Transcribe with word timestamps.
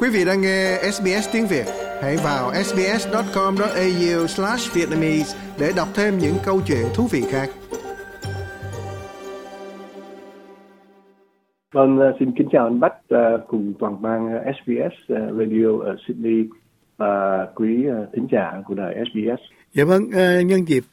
Quý 0.00 0.08
vị 0.12 0.24
đang 0.24 0.40
nghe 0.40 0.78
SBS 0.92 1.28
tiếng 1.32 1.46
Việt, 1.46 1.66
hãy 2.02 2.16
vào 2.24 2.54
sbs.com.au/vietnamese 2.54 5.38
để 5.60 5.72
đọc 5.76 5.88
thêm 5.94 6.18
những 6.18 6.34
câu 6.44 6.60
chuyện 6.66 6.86
thú 6.94 7.06
vị 7.10 7.22
khác. 7.30 7.48
Vâng, 11.74 11.98
ờ, 11.98 12.12
xin 12.18 12.32
kính 12.38 12.48
chào 12.52 12.66
anh 12.66 12.80
Bách 12.80 12.96
ờ, 13.08 13.44
cùng 13.48 13.72
toàn 13.78 14.02
ban 14.02 14.28
SBS 14.64 14.94
ờ, 15.08 15.16
Radio 15.38 15.78
ở 15.84 15.96
Sydney 16.08 16.44
và 16.96 17.46
quý 17.54 17.86
thính 18.12 18.26
giả 18.32 18.62
của 18.66 18.74
đài 18.74 18.94
SBS. 18.94 19.40
Dạ 19.72 19.84
vâng, 19.84 20.02
nhân 20.46 20.68
dịp 20.68 20.84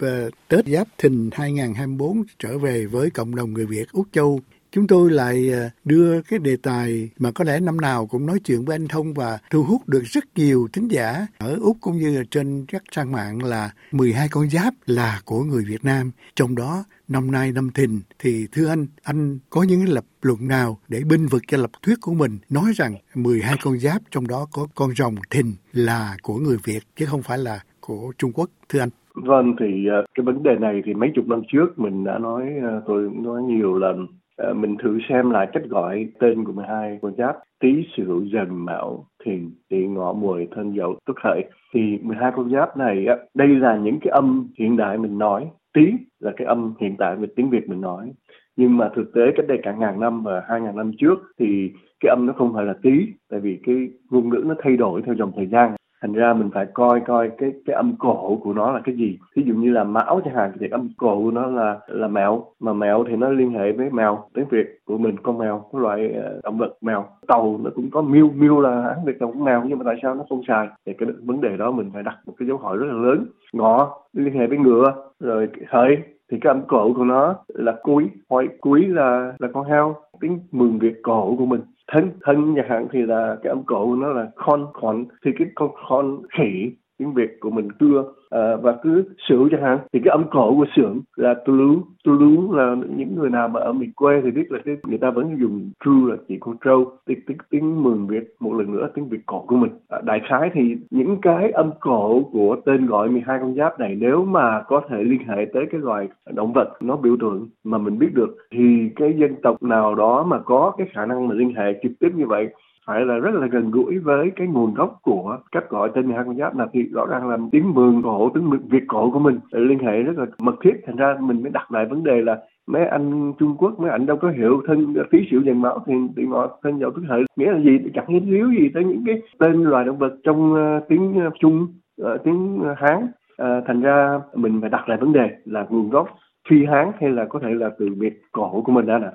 Tết 0.47 0.65
Giáp 0.65 0.87
Thìn 0.97 1.29
2024 1.33 2.23
trở 2.39 2.57
về 2.57 2.85
với 2.85 3.09
cộng 3.09 3.35
đồng 3.35 3.53
người 3.53 3.65
Việt 3.65 3.85
Úc 3.91 4.05
Châu 4.11 4.39
chúng 4.75 4.87
tôi 4.87 5.11
lại 5.11 5.53
à, 5.53 5.69
đưa 5.85 6.21
cái 6.21 6.39
đề 6.39 6.57
tài 6.63 7.09
mà 7.19 7.31
có 7.35 7.43
lẽ 7.43 7.59
năm 7.59 7.81
nào 7.81 8.07
cũng 8.07 8.25
nói 8.25 8.39
chuyện 8.45 8.65
với 8.65 8.75
anh 8.75 8.87
Thông 8.87 9.13
và 9.13 9.37
thu 9.51 9.63
hút 9.63 9.81
được 9.87 10.01
rất 10.03 10.23
nhiều 10.35 10.67
thính 10.73 10.87
giả 10.91 11.27
ở 11.37 11.57
Úc 11.61 11.77
cũng 11.81 11.97
như 11.97 12.23
trên 12.31 12.65
các 12.67 12.83
trang 12.91 13.11
mạng 13.11 13.43
là 13.43 13.71
12 13.91 14.27
con 14.31 14.49
giáp 14.49 14.73
là 14.85 15.21
của 15.25 15.43
người 15.43 15.63
Việt 15.67 15.85
Nam. 15.85 16.11
Trong 16.35 16.55
đó 16.55 16.83
năm 17.07 17.31
nay 17.31 17.51
năm 17.51 17.69
thìn 17.75 17.91
thì 18.19 18.47
thưa 18.51 18.67
anh, 18.67 18.87
anh 19.03 19.37
có 19.49 19.63
những 19.63 19.89
lập 19.89 20.05
luận 20.21 20.47
nào 20.47 20.77
để 20.87 21.01
binh 21.09 21.25
vực 21.25 21.41
cho 21.47 21.57
lập 21.57 21.71
thuyết 21.81 21.95
của 22.01 22.13
mình 22.13 22.37
nói 22.49 22.71
rằng 22.75 22.95
12 23.15 23.55
con 23.63 23.79
giáp 23.79 24.01
trong 24.11 24.27
đó 24.27 24.47
có 24.53 24.67
con 24.75 24.89
rồng 24.95 25.15
thìn 25.29 25.45
là 25.73 26.17
của 26.23 26.37
người 26.37 26.57
Việt 26.63 26.83
chứ 26.95 27.05
không 27.05 27.21
phải 27.21 27.37
là 27.37 27.59
của 27.79 28.11
Trung 28.17 28.31
Quốc 28.33 28.49
thưa 28.69 28.79
anh? 28.79 28.89
Vâng 29.13 29.55
thì 29.59 29.65
à, 29.89 29.97
cái 30.15 30.23
vấn 30.25 30.43
đề 30.43 30.55
này 30.59 30.81
thì 30.85 30.93
mấy 30.93 31.09
chục 31.15 31.27
năm 31.27 31.41
trước 31.51 31.79
mình 31.79 32.03
đã 32.03 32.17
nói 32.17 32.43
à, 32.63 32.81
tôi 32.87 33.09
nói 33.13 33.43
nhiều 33.43 33.77
lần 33.77 34.07
Ờ, 34.37 34.53
mình 34.53 34.75
thử 34.83 34.99
xem 35.09 35.29
lại 35.29 35.47
cách 35.53 35.63
gọi 35.69 36.07
tên 36.19 36.43
của 36.43 36.51
12 36.51 36.99
con 37.01 37.15
giáp. 37.17 37.35
Tý 37.59 37.87
sửu 37.97 38.23
dần 38.23 38.65
mão 38.65 39.05
thìn 39.25 39.51
tỵ 39.69 39.87
ngọ 39.87 40.13
mùi 40.13 40.47
thân 40.55 40.73
dậu 40.77 40.95
tuất 41.05 41.17
hợi. 41.23 41.43
Thì 41.73 41.99
12 42.01 42.31
con 42.35 42.51
giáp 42.51 42.77
này 42.77 43.05
đây 43.33 43.47
là 43.47 43.77
những 43.77 43.99
cái 44.01 44.11
âm 44.11 44.47
hiện 44.59 44.77
đại 44.77 44.97
mình 44.97 45.17
nói. 45.17 45.47
Tý 45.73 45.93
là 46.19 46.31
cái 46.37 46.47
âm 46.47 46.73
hiện 46.79 46.95
tại 46.97 47.15
về 47.15 47.27
tiếng 47.35 47.49
việt 47.49 47.69
mình 47.69 47.81
nói. 47.81 48.11
Nhưng 48.57 48.77
mà 48.77 48.89
thực 48.95 49.13
tế 49.13 49.21
cách 49.35 49.47
đây 49.47 49.59
cả 49.63 49.71
ngàn 49.71 49.99
năm 49.99 50.23
và 50.23 50.43
hai 50.49 50.61
ngàn 50.61 50.75
năm 50.75 50.91
trước 50.97 51.19
thì 51.39 51.71
cái 51.99 52.09
âm 52.09 52.25
nó 52.25 52.33
không 52.33 52.53
phải 52.53 52.65
là 52.65 52.73
tý 52.83 53.07
tại 53.31 53.39
vì 53.39 53.59
cái 53.63 53.75
ngôn 54.11 54.29
ngữ 54.29 54.43
nó 54.45 54.55
thay 54.63 54.77
đổi 54.77 55.01
theo 55.05 55.15
dòng 55.15 55.31
thời 55.35 55.47
gian 55.47 55.75
thành 56.05 56.13
ra 56.13 56.33
mình 56.33 56.49
phải 56.53 56.65
coi 56.73 56.99
coi 56.99 57.31
cái 57.37 57.53
cái 57.65 57.75
âm 57.75 57.95
cổ 57.99 58.39
của 58.43 58.53
nó 58.53 58.71
là 58.71 58.81
cái 58.83 58.95
gì. 58.95 59.17
Ví 59.35 59.43
dụ 59.45 59.53
như 59.53 59.71
là 59.71 59.83
mão 59.83 60.21
chẳng 60.25 60.35
hạn, 60.35 60.51
thì 60.59 60.67
âm 60.67 60.89
cổ 60.97 61.21
của 61.23 61.31
nó 61.31 61.47
là 61.47 61.79
là 61.87 62.07
mèo, 62.07 62.45
mà 62.59 62.73
mèo 62.73 63.03
thì 63.07 63.15
nó 63.15 63.29
liên 63.29 63.51
hệ 63.51 63.71
với 63.71 63.89
mèo, 63.89 64.19
tiếng 64.33 64.45
việt 64.49 64.79
của 64.85 64.97
mình 64.97 65.15
con 65.23 65.37
mèo, 65.37 65.63
cái 65.73 65.81
loại 65.81 66.13
ờ, 66.13 66.39
động 66.43 66.57
vật 66.57 66.73
mèo. 66.81 67.05
Tàu 67.27 67.59
nó 67.63 67.69
cũng 67.75 67.89
có 67.91 68.01
miêu 68.01 68.29
miêu 68.35 68.59
là 68.61 68.81
hán 68.81 69.05
việt 69.05 69.21
là 69.21 69.27
cũng 69.27 69.43
mèo, 69.43 69.63
nhưng 69.65 69.77
mà 69.77 69.83
tại 69.85 69.95
sao 70.01 70.15
nó 70.15 70.23
không 70.29 70.41
xài? 70.47 70.67
Thì 70.85 70.93
cái 70.97 71.09
vấn 71.23 71.41
đề 71.41 71.57
đó 71.57 71.71
mình 71.71 71.91
phải 71.93 72.03
đặt 72.03 72.17
một 72.25 72.33
cái 72.37 72.47
dấu 72.47 72.57
hỏi 72.57 72.77
rất 72.77 72.85
là 72.87 72.93
lớn. 72.93 73.25
Ngọ 73.53 73.97
liên 74.13 74.33
hệ 74.33 74.47
với 74.47 74.57
ngựa, 74.57 74.93
rồi 75.19 75.47
hợi 75.67 75.97
thì 76.31 76.37
cái 76.41 76.53
âm 76.53 76.61
cổ 76.67 76.93
của 76.93 77.05
nó 77.05 77.35
là 77.47 77.75
cuối 77.83 78.09
hỏi 78.29 78.47
cuối 78.61 78.81
là 78.87 79.33
là 79.39 79.47
con 79.53 79.65
heo, 79.65 79.95
tiếng 80.19 80.39
mừng 80.51 80.79
việt 80.79 80.95
cổ 81.03 81.35
của 81.37 81.45
mình 81.45 81.61
thân 81.91 82.11
thân 82.21 82.53
nhà 82.53 82.63
hàng 82.69 82.87
thì 82.91 83.01
là 83.01 83.37
cái 83.43 83.49
âm 83.49 83.63
cổ 83.65 83.85
của 83.85 83.95
nó 83.95 84.07
là 84.07 84.31
con 84.35 84.67
con, 84.73 85.05
thì 85.25 85.31
cái 85.39 85.47
con 85.55 85.69
con 85.89 86.21
khỉ, 86.37 86.71
tiếng 86.97 87.13
việt 87.13 87.37
của 87.39 87.49
mình 87.49 87.71
cưa 87.79 88.13
Ờ, 88.35 88.57
và 88.57 88.75
cứ 88.83 89.03
sửu 89.29 89.49
chẳng 89.51 89.61
hạn. 89.61 89.79
Thì 89.93 89.99
cái 90.03 90.11
âm 90.11 90.23
cổ 90.31 90.55
của 90.55 90.65
sưởng 90.75 91.01
là 91.15 91.33
tulu. 91.45 91.81
Lú 92.03 92.13
lú 92.13 92.53
là 92.53 92.75
những 92.97 93.15
người 93.15 93.29
nào 93.29 93.47
mà 93.47 93.59
ở 93.59 93.73
miền 93.73 93.91
quê 93.95 94.21
thì 94.23 94.31
biết 94.31 94.51
là 94.51 94.59
cái 94.65 94.75
người 94.87 94.97
ta 94.97 95.09
vẫn 95.09 95.37
dùng 95.39 95.71
true 95.85 96.11
là 96.11 96.15
chỉ 96.27 96.37
con 96.39 96.57
trâu. 96.65 96.91
Tiếng 97.05 97.19
tiếng 97.27 97.37
tiếng 97.49 97.83
mường 97.83 98.07
việt 98.07 98.35
một 98.39 98.53
lần 98.53 98.71
nữa 98.71 98.89
tiếng 98.93 99.09
việt 99.09 99.19
cổ 99.25 99.45
của 99.47 99.55
mình. 99.55 99.71
À, 99.89 100.01
đại 100.03 100.21
khái 100.29 100.49
thì 100.53 100.75
những 100.89 101.17
cái 101.21 101.51
âm 101.51 101.71
cổ 101.79 102.23
của 102.31 102.55
tên 102.65 102.85
gọi 102.85 103.09
12 103.09 103.39
con 103.39 103.55
giáp 103.55 103.79
này 103.79 103.95
nếu 103.99 104.25
mà 104.25 104.61
có 104.67 104.81
thể 104.89 105.03
liên 105.03 105.27
hệ 105.27 105.45
tới 105.53 105.65
cái 105.71 105.81
loài 105.81 106.07
động 106.33 106.53
vật 106.53 106.69
nó 106.81 106.95
biểu 106.95 107.17
tượng 107.19 107.49
mà 107.63 107.77
mình 107.77 107.99
biết 107.99 108.13
được 108.13 108.37
thì 108.51 108.89
cái 108.95 109.13
dân 109.17 109.35
tộc 109.43 109.63
nào 109.63 109.95
đó 109.95 110.23
mà 110.23 110.39
có 110.39 110.73
cái 110.77 110.87
khả 110.93 111.05
năng 111.05 111.27
mà 111.27 111.35
liên 111.35 111.53
hệ 111.55 111.79
trực 111.83 111.91
tiếp 111.99 112.09
như 112.15 112.25
vậy 112.27 112.47
phải 112.87 113.05
là 113.05 113.17
rất 113.17 113.33
là 113.33 113.47
gần 113.47 113.71
gũi 113.71 113.99
với 113.99 114.31
cái 114.35 114.47
nguồn 114.47 114.73
gốc 114.73 114.99
của 115.01 115.37
cách 115.51 115.69
gọi 115.69 115.91
tên 115.95 116.05
12 116.05 116.23
con 116.25 116.37
giáp 116.37 116.57
là 116.57 116.67
thì 116.73 116.83
rõ 116.83 117.05
ràng 117.05 117.29
là 117.29 117.37
tiếng 117.51 117.73
mường 117.73 118.01
cổ 118.03 118.31
tiếng 118.33 118.49
việt 118.69 118.83
cổ 118.87 119.11
của 119.11 119.19
mình. 119.19 119.39
Liên 119.51 119.79
hệ 119.79 120.03
rất 120.03 120.17
là 120.17 120.25
mật 120.39 120.55
thiết 120.63 120.73
thành 120.85 120.95
ra 120.95 121.15
mình 121.19 121.43
mới 121.43 121.51
đặt 121.51 121.71
lại 121.71 121.85
vấn 121.85 122.03
đề 122.03 122.21
là 122.21 122.37
mấy 122.67 122.85
anh 122.85 123.33
Trung 123.39 123.55
Quốc 123.57 123.79
mấy 123.79 123.91
anh 123.91 124.05
đâu 124.05 124.17
có 124.17 124.29
hiểu 124.29 124.61
thân 124.67 124.93
phí 125.11 125.19
xỉu 125.31 125.41
dần 125.41 125.61
máu 125.61 125.83
thì 125.87 125.93
tự 126.15 126.23
ngọ 126.23 126.49
thân 126.63 126.79
dầu 126.79 126.91
tức 126.95 127.01
hợi. 127.07 127.23
Nghĩa 127.35 127.51
là 127.51 127.59
gì? 127.59 127.79
Chẳng 127.93 128.07
hiến 128.07 128.23
líu 128.23 128.51
gì 128.51 128.69
tới 128.73 128.83
những 128.83 129.03
cái 129.05 129.21
tên 129.39 129.63
loài 129.63 129.85
động 129.85 129.97
vật 129.97 130.13
trong 130.23 130.53
uh, 130.53 130.83
tiếng 130.89 131.27
uh, 131.27 131.33
Trung 131.39 131.67
uh, 132.01 132.07
tiếng 132.23 132.63
Hán. 132.77 133.07
Uh, 133.41 133.63
thành 133.67 133.81
ra 133.81 134.19
mình 134.33 134.61
phải 134.61 134.69
đặt 134.69 134.89
lại 134.89 134.97
vấn 134.97 135.13
đề 135.13 135.29
là 135.45 135.65
nguồn 135.69 135.89
gốc 135.89 136.09
phi 136.49 136.65
Hán 136.65 136.91
hay 137.01 137.09
là 137.09 137.25
có 137.29 137.39
thể 137.39 137.49
là 137.49 137.69
từ 137.79 137.89
việt 137.97 138.21
cổ 138.31 138.61
của 138.65 138.71
mình 138.71 138.85
đã 138.85 138.99
nè. 138.99 139.09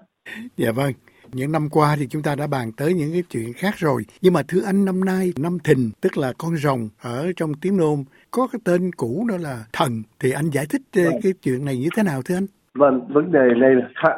Dạ 0.56 0.72
vâng 0.76 0.92
những 1.32 1.52
năm 1.52 1.68
qua 1.70 1.96
thì 1.98 2.06
chúng 2.10 2.22
ta 2.22 2.34
đã 2.34 2.46
bàn 2.46 2.72
tới 2.76 2.94
những 2.94 3.12
cái 3.12 3.22
chuyện 3.30 3.52
khác 3.52 3.74
rồi. 3.76 4.02
Nhưng 4.22 4.32
mà 4.32 4.42
thưa 4.48 4.60
anh 4.66 4.84
năm 4.84 5.04
nay, 5.04 5.32
năm 5.38 5.58
thìn, 5.64 5.90
tức 6.00 6.18
là 6.18 6.32
con 6.38 6.56
rồng 6.56 6.88
ở 7.02 7.32
trong 7.36 7.54
tiếng 7.54 7.76
nôm, 7.76 8.04
có 8.30 8.46
cái 8.52 8.60
tên 8.64 8.90
cũ 8.96 9.26
đó 9.28 9.36
là 9.40 9.64
thần. 9.72 10.02
Thì 10.20 10.30
anh 10.30 10.50
giải 10.50 10.66
thích 10.70 10.82
vâng. 10.94 11.20
cái 11.22 11.32
chuyện 11.42 11.64
này 11.64 11.76
như 11.76 11.88
thế 11.96 12.02
nào 12.02 12.22
thưa 12.24 12.36
anh? 12.36 12.46
Vâng, 12.74 13.00
vấn 13.08 13.32
đề 13.32 13.48
này 13.56 13.70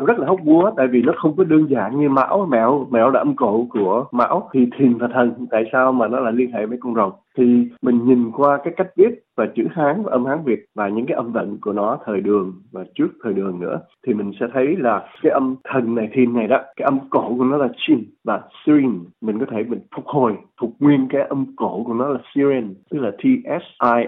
rất 0.06 0.18
là 0.18 0.26
hóc 0.26 0.40
búa 0.44 0.70
tại 0.76 0.86
vì 0.92 1.02
nó 1.02 1.12
không 1.16 1.36
có 1.36 1.44
đơn 1.44 1.66
giản 1.70 2.00
như 2.00 2.08
mão, 2.08 2.46
mẹo, 2.50 2.86
mẹo 2.90 3.10
là 3.10 3.20
âm 3.20 3.36
cổ 3.36 3.66
của 3.70 4.04
mão 4.12 4.50
thì 4.52 4.60
thìn 4.78 4.98
và 4.98 5.08
thần. 5.14 5.46
Tại 5.50 5.62
sao 5.72 5.92
mà 5.92 6.08
nó 6.08 6.20
lại 6.20 6.32
liên 6.32 6.52
hệ 6.52 6.66
với 6.66 6.78
con 6.80 6.94
rồng? 6.94 7.12
Thì 7.36 7.68
mình 7.82 8.04
nhìn 8.04 8.30
qua 8.32 8.58
cái 8.64 8.74
cách 8.76 8.88
viết 8.96 9.22
và 9.36 9.46
chữ 9.54 9.66
Hán 9.70 10.02
và 10.02 10.12
âm 10.12 10.24
Hán 10.24 10.44
Việt 10.44 10.64
và 10.74 10.88
những 10.88 11.06
cái 11.06 11.16
âm 11.16 11.32
vận 11.32 11.58
của 11.60 11.72
nó 11.72 11.98
thời 12.04 12.20
đường 12.20 12.52
và 12.72 12.84
trước 12.94 13.08
thời 13.22 13.32
đường 13.32 13.60
nữa 13.60 13.80
thì 14.06 14.14
mình 14.14 14.32
sẽ 14.40 14.46
thấy 14.52 14.76
là 14.76 15.06
cái 15.22 15.32
âm 15.32 15.56
thần 15.64 15.94
này 15.94 16.08
thiên 16.12 16.34
này 16.34 16.46
đó 16.46 16.58
cái 16.76 16.84
âm 16.84 16.98
cổ 17.10 17.34
của 17.38 17.44
nó 17.44 17.56
là 17.56 17.68
chin 17.76 17.98
và 18.24 18.40
sirin. 18.66 19.04
Mình 19.20 19.38
có 19.38 19.46
thể 19.50 19.62
mình 19.62 19.80
phục 19.96 20.06
hồi 20.06 20.36
phục 20.60 20.70
nguyên 20.80 21.06
cái 21.10 21.22
âm 21.22 21.46
cổ 21.56 21.82
của 21.86 21.94
nó 21.94 22.08
là 22.08 22.18
siren 22.34 22.74
tức 22.90 22.98
là 22.98 23.10
t 23.10 23.24
s 23.44 23.66
i 23.84 24.02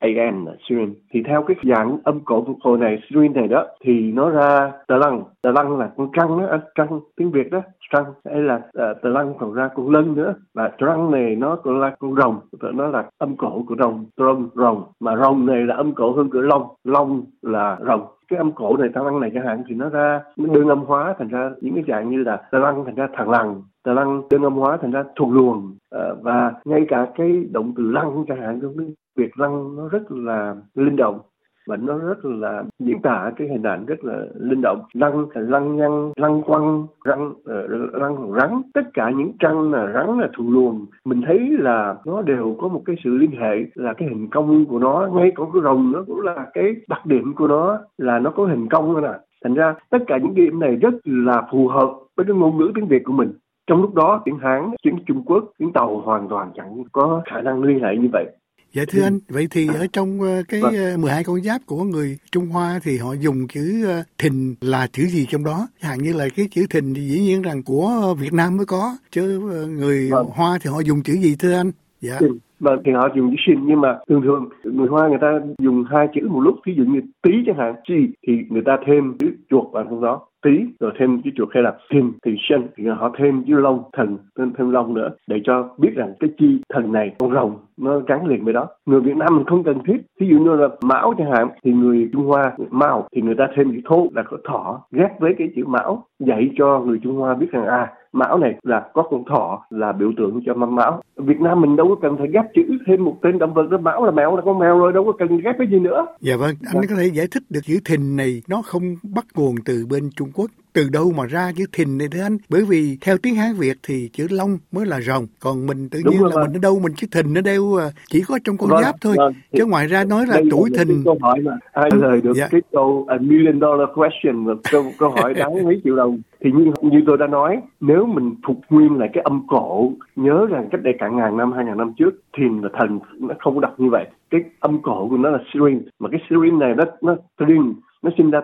i 0.00 0.16
a 0.16 0.30
n 0.30 0.46
siren 0.68 0.94
thì 1.10 1.22
theo 1.22 1.42
cái 1.42 1.56
dạng 1.62 1.98
âm 2.04 2.20
cổ 2.20 2.44
phục 2.46 2.56
hồi 2.60 2.78
này 2.78 2.98
siren 3.10 3.32
này 3.32 3.48
đó 3.48 3.66
thì 3.84 4.12
nó 4.12 4.30
ra 4.30 4.72
tờ 4.86 4.96
lăng. 4.96 5.22
Tờ 5.42 5.52
lăng 5.52 5.78
là 5.78 5.90
con 5.96 6.08
trăng 6.12 6.38
đó 6.38 6.46
à, 6.46 6.58
trăng 6.74 7.00
tiếng 7.16 7.30
việt 7.30 7.50
đó 7.50 7.62
trăng. 7.92 8.04
Hay 8.24 8.40
là 8.40 8.60
à, 8.72 8.90
uh, 8.90 9.02
tờ 9.02 9.08
lăng 9.08 9.34
còn 9.38 9.52
ra 9.52 9.68
con 9.74 9.90
lân 9.90 10.14
nữa. 10.14 10.34
Và 10.54 10.70
trăng 10.78 11.10
này 11.10 11.36
nó 11.36 11.56
còn 11.56 11.80
là 11.80 11.96
con 11.98 12.14
rồng 12.14 12.40
nó 12.74 12.86
là 12.86 13.10
âm 13.18 13.36
cổ 13.36 13.64
của 13.68 13.76
rồng 13.78 14.04
rồng 14.16 14.48
rồng. 14.54 14.82
Mà 15.00 15.16
rồng 15.16 15.46
này 15.46 15.66
là 15.66 15.74
âm 15.74 15.94
cổ 15.94 16.12
hơn 16.12 16.30
cửa 16.30 16.40
long. 16.40 16.68
Long 16.84 17.22
là 17.42 17.78
rồng. 17.86 18.06
Cái 18.28 18.38
âm 18.38 18.52
cổ 18.52 18.76
này 18.76 18.88
tăng 18.94 19.04
lăng 19.04 19.20
này 19.20 19.30
chẳng 19.34 19.46
hạn 19.46 19.62
thì 19.68 19.74
nó 19.74 19.88
ra 19.88 20.20
đơn 20.36 20.68
âm 20.68 20.78
hóa 20.78 21.14
thành 21.18 21.28
ra 21.28 21.50
những 21.60 21.74
cái 21.74 21.84
dạng 21.88 22.10
như 22.10 22.22
là 22.22 22.36
tà 22.50 22.58
lăng 22.58 22.84
thành 22.84 22.94
ra 22.94 23.08
thằng 23.12 23.30
lằng, 23.30 23.62
tà 23.84 23.92
lăng 23.92 24.22
đơn 24.30 24.42
âm 24.42 24.54
hóa 24.54 24.78
thành 24.82 24.90
ra 24.90 25.04
thuộc 25.16 25.32
luồng. 25.32 25.74
À, 25.90 26.08
và 26.22 26.52
ngay 26.64 26.86
cả 26.88 27.08
cái 27.14 27.44
động 27.52 27.72
từ 27.76 27.90
lăng 27.90 28.24
chẳng 28.28 28.40
hạn 28.40 28.60
trong 28.62 28.78
cái 28.78 28.86
việc 29.16 29.38
lăng 29.38 29.76
nó 29.76 29.88
rất 29.88 30.12
là 30.12 30.56
linh 30.74 30.96
động 30.96 31.20
và 31.66 31.76
nó 31.76 31.98
rất 31.98 32.24
là 32.24 32.64
diễn 32.78 33.02
tả 33.02 33.32
cái 33.36 33.48
hình 33.48 33.62
ảnh 33.62 33.86
rất 33.86 34.04
là 34.04 34.26
linh 34.34 34.60
động. 34.62 34.82
Lăng 34.92 35.26
lăng 35.34 35.76
nhăng 35.76 36.12
lăng 36.16 36.42
quăng 36.42 36.86
răng 37.04 37.32
ờ, 37.44 37.64
uh, 37.64 37.92
răng 37.92 38.32
rắn. 38.40 38.62
Tất 38.74 38.82
cả 38.94 39.10
những 39.10 39.32
trăng 39.38 39.72
là 39.72 39.92
rắn 39.94 40.18
là 40.18 40.28
thù 40.36 40.50
luồng. 40.50 40.86
Mình 41.04 41.22
thấy 41.26 41.50
là 41.58 41.96
nó 42.06 42.22
đều 42.22 42.56
có 42.60 42.68
một 42.68 42.82
cái 42.84 42.96
sự 43.04 43.10
liên 43.10 43.30
hệ 43.30 43.64
là 43.74 43.92
cái 43.92 44.08
hình 44.08 44.28
cong 44.30 44.66
của 44.66 44.78
nó 44.78 45.08
ngay 45.14 45.32
cả 45.36 45.42
cái 45.52 45.62
rồng 45.62 45.92
nó 45.92 46.04
cũng 46.06 46.20
là 46.20 46.46
cái 46.54 46.76
đặc 46.88 47.06
điểm 47.06 47.34
của 47.34 47.46
nó 47.46 47.78
là 47.98 48.18
nó 48.18 48.30
có 48.30 48.46
hình 48.46 48.68
cong 48.68 49.02
nè. 49.02 49.12
Thành 49.44 49.54
ra 49.54 49.74
tất 49.90 49.98
cả 50.06 50.18
những 50.18 50.34
điểm 50.34 50.60
này 50.60 50.76
rất 50.76 50.94
là 51.04 51.42
phù 51.52 51.68
hợp 51.68 51.90
với 52.16 52.26
cái 52.26 52.36
ngôn 52.36 52.56
ngữ 52.56 52.72
tiếng 52.74 52.86
việt 52.86 53.04
của 53.04 53.12
mình. 53.12 53.32
Trong 53.66 53.82
lúc 53.82 53.94
đó 53.94 54.22
tiếng 54.24 54.38
hán 54.38 54.70
tiếng 54.82 54.96
trung 55.06 55.22
quốc 55.26 55.44
tiếng 55.58 55.72
tàu 55.72 56.00
hoàn 56.00 56.28
toàn 56.28 56.50
chẳng 56.54 56.84
có 56.92 57.22
khả 57.24 57.40
năng 57.40 57.62
liên 57.62 57.80
hệ 57.80 57.96
như 57.96 58.08
vậy. 58.12 58.26
Dạ 58.74 58.82
thưa 58.88 59.02
anh, 59.02 59.18
vậy 59.28 59.46
thì 59.50 59.66
ở 59.66 59.86
trong 59.92 60.20
ờ, 60.20 60.42
cái 60.48 60.60
vâng. 60.60 60.72
12 61.00 61.16
ờ, 61.16 61.22
con 61.26 61.40
giáp 61.42 61.60
của 61.66 61.84
người 61.84 62.18
Trung 62.32 62.46
Hoa 62.46 62.80
thì 62.82 62.98
họ 62.98 63.12
dùng 63.12 63.48
chữ 63.48 63.84
ờ, 63.86 64.02
thìn 64.18 64.54
là 64.60 64.86
chữ 64.92 65.02
gì 65.02 65.26
trong 65.30 65.44
đó? 65.44 65.66
Chẳng 65.82 65.98
như 65.98 66.12
là 66.12 66.28
cái 66.36 66.48
chữ 66.50 66.66
thìn 66.70 66.94
thì 66.94 67.00
dĩ 67.00 67.18
nhiên 67.20 67.42
rằng 67.42 67.62
của 67.62 68.14
Việt 68.18 68.32
Nam 68.32 68.56
mới 68.56 68.66
có, 68.66 68.96
chứ 69.10 69.40
người 69.68 70.08
vâng. 70.10 70.26
Hoa 70.34 70.58
thì 70.62 70.70
họ 70.70 70.80
dùng 70.80 71.02
chữ 71.02 71.12
gì 71.12 71.36
thưa 71.38 71.54
anh? 71.54 71.70
Dạ. 72.00 72.18
Vâng, 72.60 72.82
thì 72.84 72.92
họ 72.92 73.08
dùng 73.16 73.30
chữ 73.30 73.36
xin 73.46 73.66
nhưng 73.66 73.80
mà 73.80 73.98
thường 74.08 74.22
thường 74.22 74.48
người 74.64 74.88
Hoa 74.88 75.08
người 75.08 75.18
ta 75.20 75.40
dùng 75.58 75.84
hai 75.90 76.06
chữ 76.14 76.28
một 76.28 76.40
lúc, 76.40 76.54
ví 76.66 76.74
dụ 76.76 76.84
như 76.84 77.00
tí 77.22 77.30
chẳng 77.46 77.56
hạn, 77.58 77.74
chi 77.88 77.94
thì 78.26 78.32
người 78.48 78.62
ta 78.66 78.76
thêm 78.86 79.18
chữ 79.18 79.30
chuột 79.50 79.72
vào 79.72 79.84
trong 79.84 80.00
đó 80.02 80.20
tý 80.44 80.50
rồi 80.80 80.92
thêm 80.98 81.22
cái 81.24 81.32
chuột 81.36 81.48
hay 81.54 81.62
là 81.62 81.72
thìn 81.92 82.12
thì 82.24 82.36
sân 82.48 82.68
thì 82.76 82.84
họ 82.86 83.10
thêm 83.18 83.44
chữ 83.46 83.54
long 83.54 83.82
thần 83.92 84.18
thêm 84.38 84.52
thêm 84.58 84.70
long 84.70 84.94
nữa 84.94 85.10
để 85.28 85.36
cho 85.44 85.68
biết 85.78 85.90
rằng 85.94 86.14
cái 86.20 86.30
chi 86.38 86.60
thần 86.74 86.92
này 86.92 87.14
con 87.18 87.32
rồng 87.34 87.58
nó 87.76 88.00
gắn 88.06 88.26
liền 88.26 88.44
với 88.44 88.52
đó. 88.52 88.66
Người 88.86 89.00
Việt 89.00 89.16
Nam 89.16 89.36
mình 89.36 89.44
không 89.46 89.64
cần 89.64 89.78
thiết. 89.86 89.96
Ví 90.20 90.26
dụ 90.30 90.38
như 90.38 90.56
là 90.56 90.68
mão 90.82 91.14
chẳng 91.18 91.30
hạn 91.30 91.48
thì 91.64 91.72
người 91.72 92.08
Trung 92.12 92.26
Hoa 92.26 92.52
mão 92.70 93.08
thì 93.14 93.22
người 93.22 93.34
ta 93.38 93.48
thêm 93.56 93.72
chữ 93.72 93.80
thô 93.84 94.08
là 94.14 94.22
có 94.22 94.36
thọ 94.48 94.80
ghép 94.92 95.20
với 95.20 95.34
cái 95.38 95.48
chữ 95.56 95.62
mão 95.66 96.04
dạy 96.18 96.50
cho 96.58 96.80
người 96.80 96.98
Trung 97.02 97.16
Hoa 97.16 97.34
biết 97.34 97.50
rằng 97.50 97.66
à 97.66 97.92
mão 98.14 98.38
này 98.38 98.54
là 98.62 98.88
có 98.94 99.02
con 99.10 99.24
thỏ 99.24 99.64
là 99.70 99.92
biểu 99.92 100.12
tượng 100.16 100.40
cho 100.46 100.54
mâm 100.54 100.74
mão. 100.74 101.02
Việt 101.16 101.40
Nam 101.40 101.60
mình 101.60 101.76
đâu 101.76 101.88
có 101.88 101.94
cần 102.02 102.16
phải 102.18 102.28
ghép 102.32 102.44
chữ 102.54 102.62
thêm 102.86 103.04
một 103.04 103.16
tên 103.22 103.38
động 103.38 103.54
vật 103.54 103.70
đó 103.70 103.78
mão 103.78 104.04
là 104.04 104.10
mèo 104.10 104.36
là 104.36 104.42
con 104.44 104.58
mèo 104.58 104.78
rồi 104.78 104.92
đâu 104.92 105.04
có 105.04 105.12
cần 105.18 105.38
ghép 105.38 105.54
cái 105.58 105.66
gì 105.70 105.78
nữa. 105.78 106.06
Dạ 106.20 106.36
vâng 106.36 106.54
anh 106.74 106.82
có 106.88 106.94
thể 106.98 107.06
giải 107.06 107.26
thích 107.30 107.42
được 107.50 107.60
chữ 107.64 107.74
thìn 107.84 108.16
này 108.16 108.42
nó 108.48 108.62
không 108.64 108.82
bắt 109.14 109.24
nguồn 109.36 109.54
từ 109.64 109.86
bên 109.90 110.10
Trung 110.16 110.32
Quốc. 110.34 110.50
Từ 110.72 110.88
đâu 110.92 111.12
mà 111.16 111.26
ra 111.26 111.52
chữ 111.56 111.64
thìn 111.72 111.98
này 111.98 112.08
thưa 112.12 112.22
anh? 112.22 112.36
Bởi 112.48 112.64
vì 112.68 112.98
theo 113.00 113.16
tiếng 113.22 113.34
hán 113.34 113.54
việt 113.58 113.76
thì 113.82 114.08
chữ 114.12 114.26
long 114.30 114.58
mới 114.72 114.86
là 114.86 115.00
rồng. 115.00 115.26
Còn 115.40 115.66
mình 115.66 115.88
tự 115.88 115.98
nhiên 116.10 116.22
là 116.22 116.42
mình 116.42 116.52
ở 116.56 116.58
đâu 116.62 116.80
mình 116.82 116.92
chữ 116.96 117.06
thìn 117.12 117.34
nó 117.34 117.40
đeo 117.40 117.76
à, 117.76 117.86
chỉ 118.10 118.22
có 118.28 118.38
trong 118.44 118.56
con 118.56 118.70
vâng, 118.70 118.82
giáp 118.82 118.94
thôi. 119.00 119.14
vâng. 119.18 119.32
chứ 119.52 119.66
ngoài 119.66 119.86
ra 119.86 120.04
nói 120.04 120.26
là 120.26 120.40
tuổi 120.50 120.70
thìn. 120.78 121.02
câu 121.04 121.18
hỏi 121.22 121.40
mà 121.40 121.52
ai 121.72 121.90
lời 121.94 122.20
được 122.20 122.32
dạ. 122.36 122.48
cái 122.50 122.60
câu 122.72 123.06
a 123.08 123.16
million 123.20 123.60
dollar 123.60 123.88
question 123.94 124.44
và 124.44 124.54
câu 124.72 124.84
câu 124.98 125.10
hỏi 125.10 125.34
đáng 125.34 125.64
mấy 125.64 125.80
triệu 125.84 125.96
đồng. 125.96 126.18
Thì 126.40 126.50
như 126.52 126.72
như 126.82 127.02
tôi 127.06 127.18
đã 127.18 127.26
nói 127.26 127.60
nếu 127.80 128.06
mình 128.06 128.34
phục 128.46 128.60
nguyên 128.70 128.98
lại 128.98 129.08
cái 129.12 129.22
âm 129.22 129.46
cổ 129.48 129.92
nhớ 130.16 130.46
rằng 130.50 130.68
cách 130.72 130.80
đây 130.82 130.94
cả 130.98 131.08
ngàn 131.08 131.36
năm 131.36 131.52
hai 131.52 131.64
ngàn 131.64 131.78
năm 131.78 131.92
trước 131.98 132.10
thìn 132.38 132.60
là 132.60 132.68
thần 132.78 132.98
nó 133.18 133.34
không 133.40 133.60
đọc 133.60 133.74
như 133.80 133.90
vậy. 133.90 134.06
Cái 134.30 134.40
âm 134.60 134.82
cổ 134.82 135.08
của 135.10 135.16
nó 135.16 135.30
là 135.30 135.38
sirin 135.52 135.82
mà 135.98 136.08
cái 136.12 136.20
sirin 136.28 136.58
này 136.58 136.74
nó 136.76 136.84
nó 137.02 137.16
sirin 137.38 137.74
nó 138.02 138.10
sinh 138.16 138.30
ra 138.30 138.40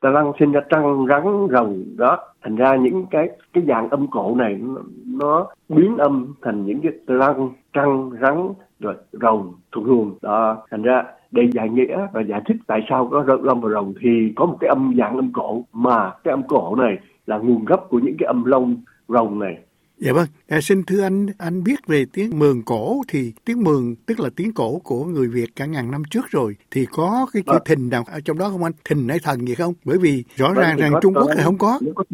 ta 0.00 0.10
lăng 0.10 0.32
sinh 0.38 0.52
ra 0.52 0.60
trăng 0.70 1.06
rắn 1.08 1.46
rồng 1.50 1.84
đó. 1.96 2.18
Thành 2.42 2.56
ra 2.56 2.76
những 2.76 3.06
cái 3.10 3.28
cái 3.52 3.64
dạng 3.68 3.88
âm 3.88 4.06
cổ 4.06 4.34
này 4.34 4.60
nó, 4.60 4.80
nó 5.06 5.46
biến 5.68 5.96
âm 5.96 6.34
thành 6.42 6.66
những 6.66 6.80
cái 6.80 6.92
tà 7.06 7.14
lăng 7.14 7.50
trăng 7.72 8.10
rắn 8.20 8.48
rồi 8.80 8.94
rồng 9.12 9.52
thuộc 9.72 9.86
luồng. 9.86 10.18
Đó 10.22 10.56
thành 10.70 10.82
ra 10.82 11.04
để 11.30 11.42
giải 11.52 11.68
nghĩa 11.68 12.06
và 12.12 12.20
giải 12.20 12.42
thích 12.46 12.56
tại 12.66 12.80
sao 12.88 13.08
có 13.10 13.24
long 13.42 13.60
và 13.60 13.70
rồng 13.70 13.94
thì 14.00 14.32
có 14.36 14.46
một 14.46 14.56
cái 14.60 14.68
âm 14.68 14.94
dạng 14.98 15.16
âm 15.16 15.32
cổ 15.32 15.62
mà 15.72 16.12
cái 16.24 16.32
âm 16.32 16.42
cổ 16.42 16.76
này 16.76 16.98
là 17.26 17.38
nguồn 17.38 17.64
gốc 17.64 17.86
của 17.90 17.98
những 17.98 18.16
cái 18.18 18.26
âm 18.26 18.44
lông 18.44 18.76
rồng 19.08 19.38
này. 19.38 19.58
Dạ 20.00 20.12
vâng, 20.12 20.26
à, 20.48 20.60
xin 20.60 20.82
thưa 20.86 21.02
anh, 21.02 21.26
anh 21.38 21.64
biết 21.64 21.86
về 21.86 22.04
tiếng 22.12 22.38
mường 22.38 22.62
cổ 22.66 22.96
thì 23.08 23.32
tiếng 23.44 23.64
mường 23.64 23.94
tức 24.06 24.20
là 24.20 24.30
tiếng 24.36 24.52
cổ 24.54 24.78
của 24.84 25.04
người 25.04 25.28
Việt 25.28 25.46
cả 25.56 25.66
ngàn 25.66 25.90
năm 25.90 26.02
trước 26.10 26.26
rồi 26.30 26.56
thì 26.70 26.86
có 26.92 27.26
cái 27.32 27.42
chữ 27.46 27.52
vâng. 27.52 27.62
thìn 27.66 27.88
nào 27.90 28.04
ở 28.12 28.20
trong 28.24 28.38
đó 28.38 28.48
không 28.48 28.64
anh? 28.64 28.72
Thìn 28.84 29.08
hay 29.08 29.18
thần 29.22 29.46
gì 29.46 29.54
không? 29.54 29.74
Bởi 29.84 29.98
vì 29.98 30.24
rõ 30.36 30.48
vâng, 30.48 30.56
ràng 30.56 30.76
rằng 30.76 30.92
Trung 31.02 31.14
Quốc 31.14 31.30
thì 31.36 31.42
không 31.44 31.58
có. 31.58 31.78
có. 31.94 32.04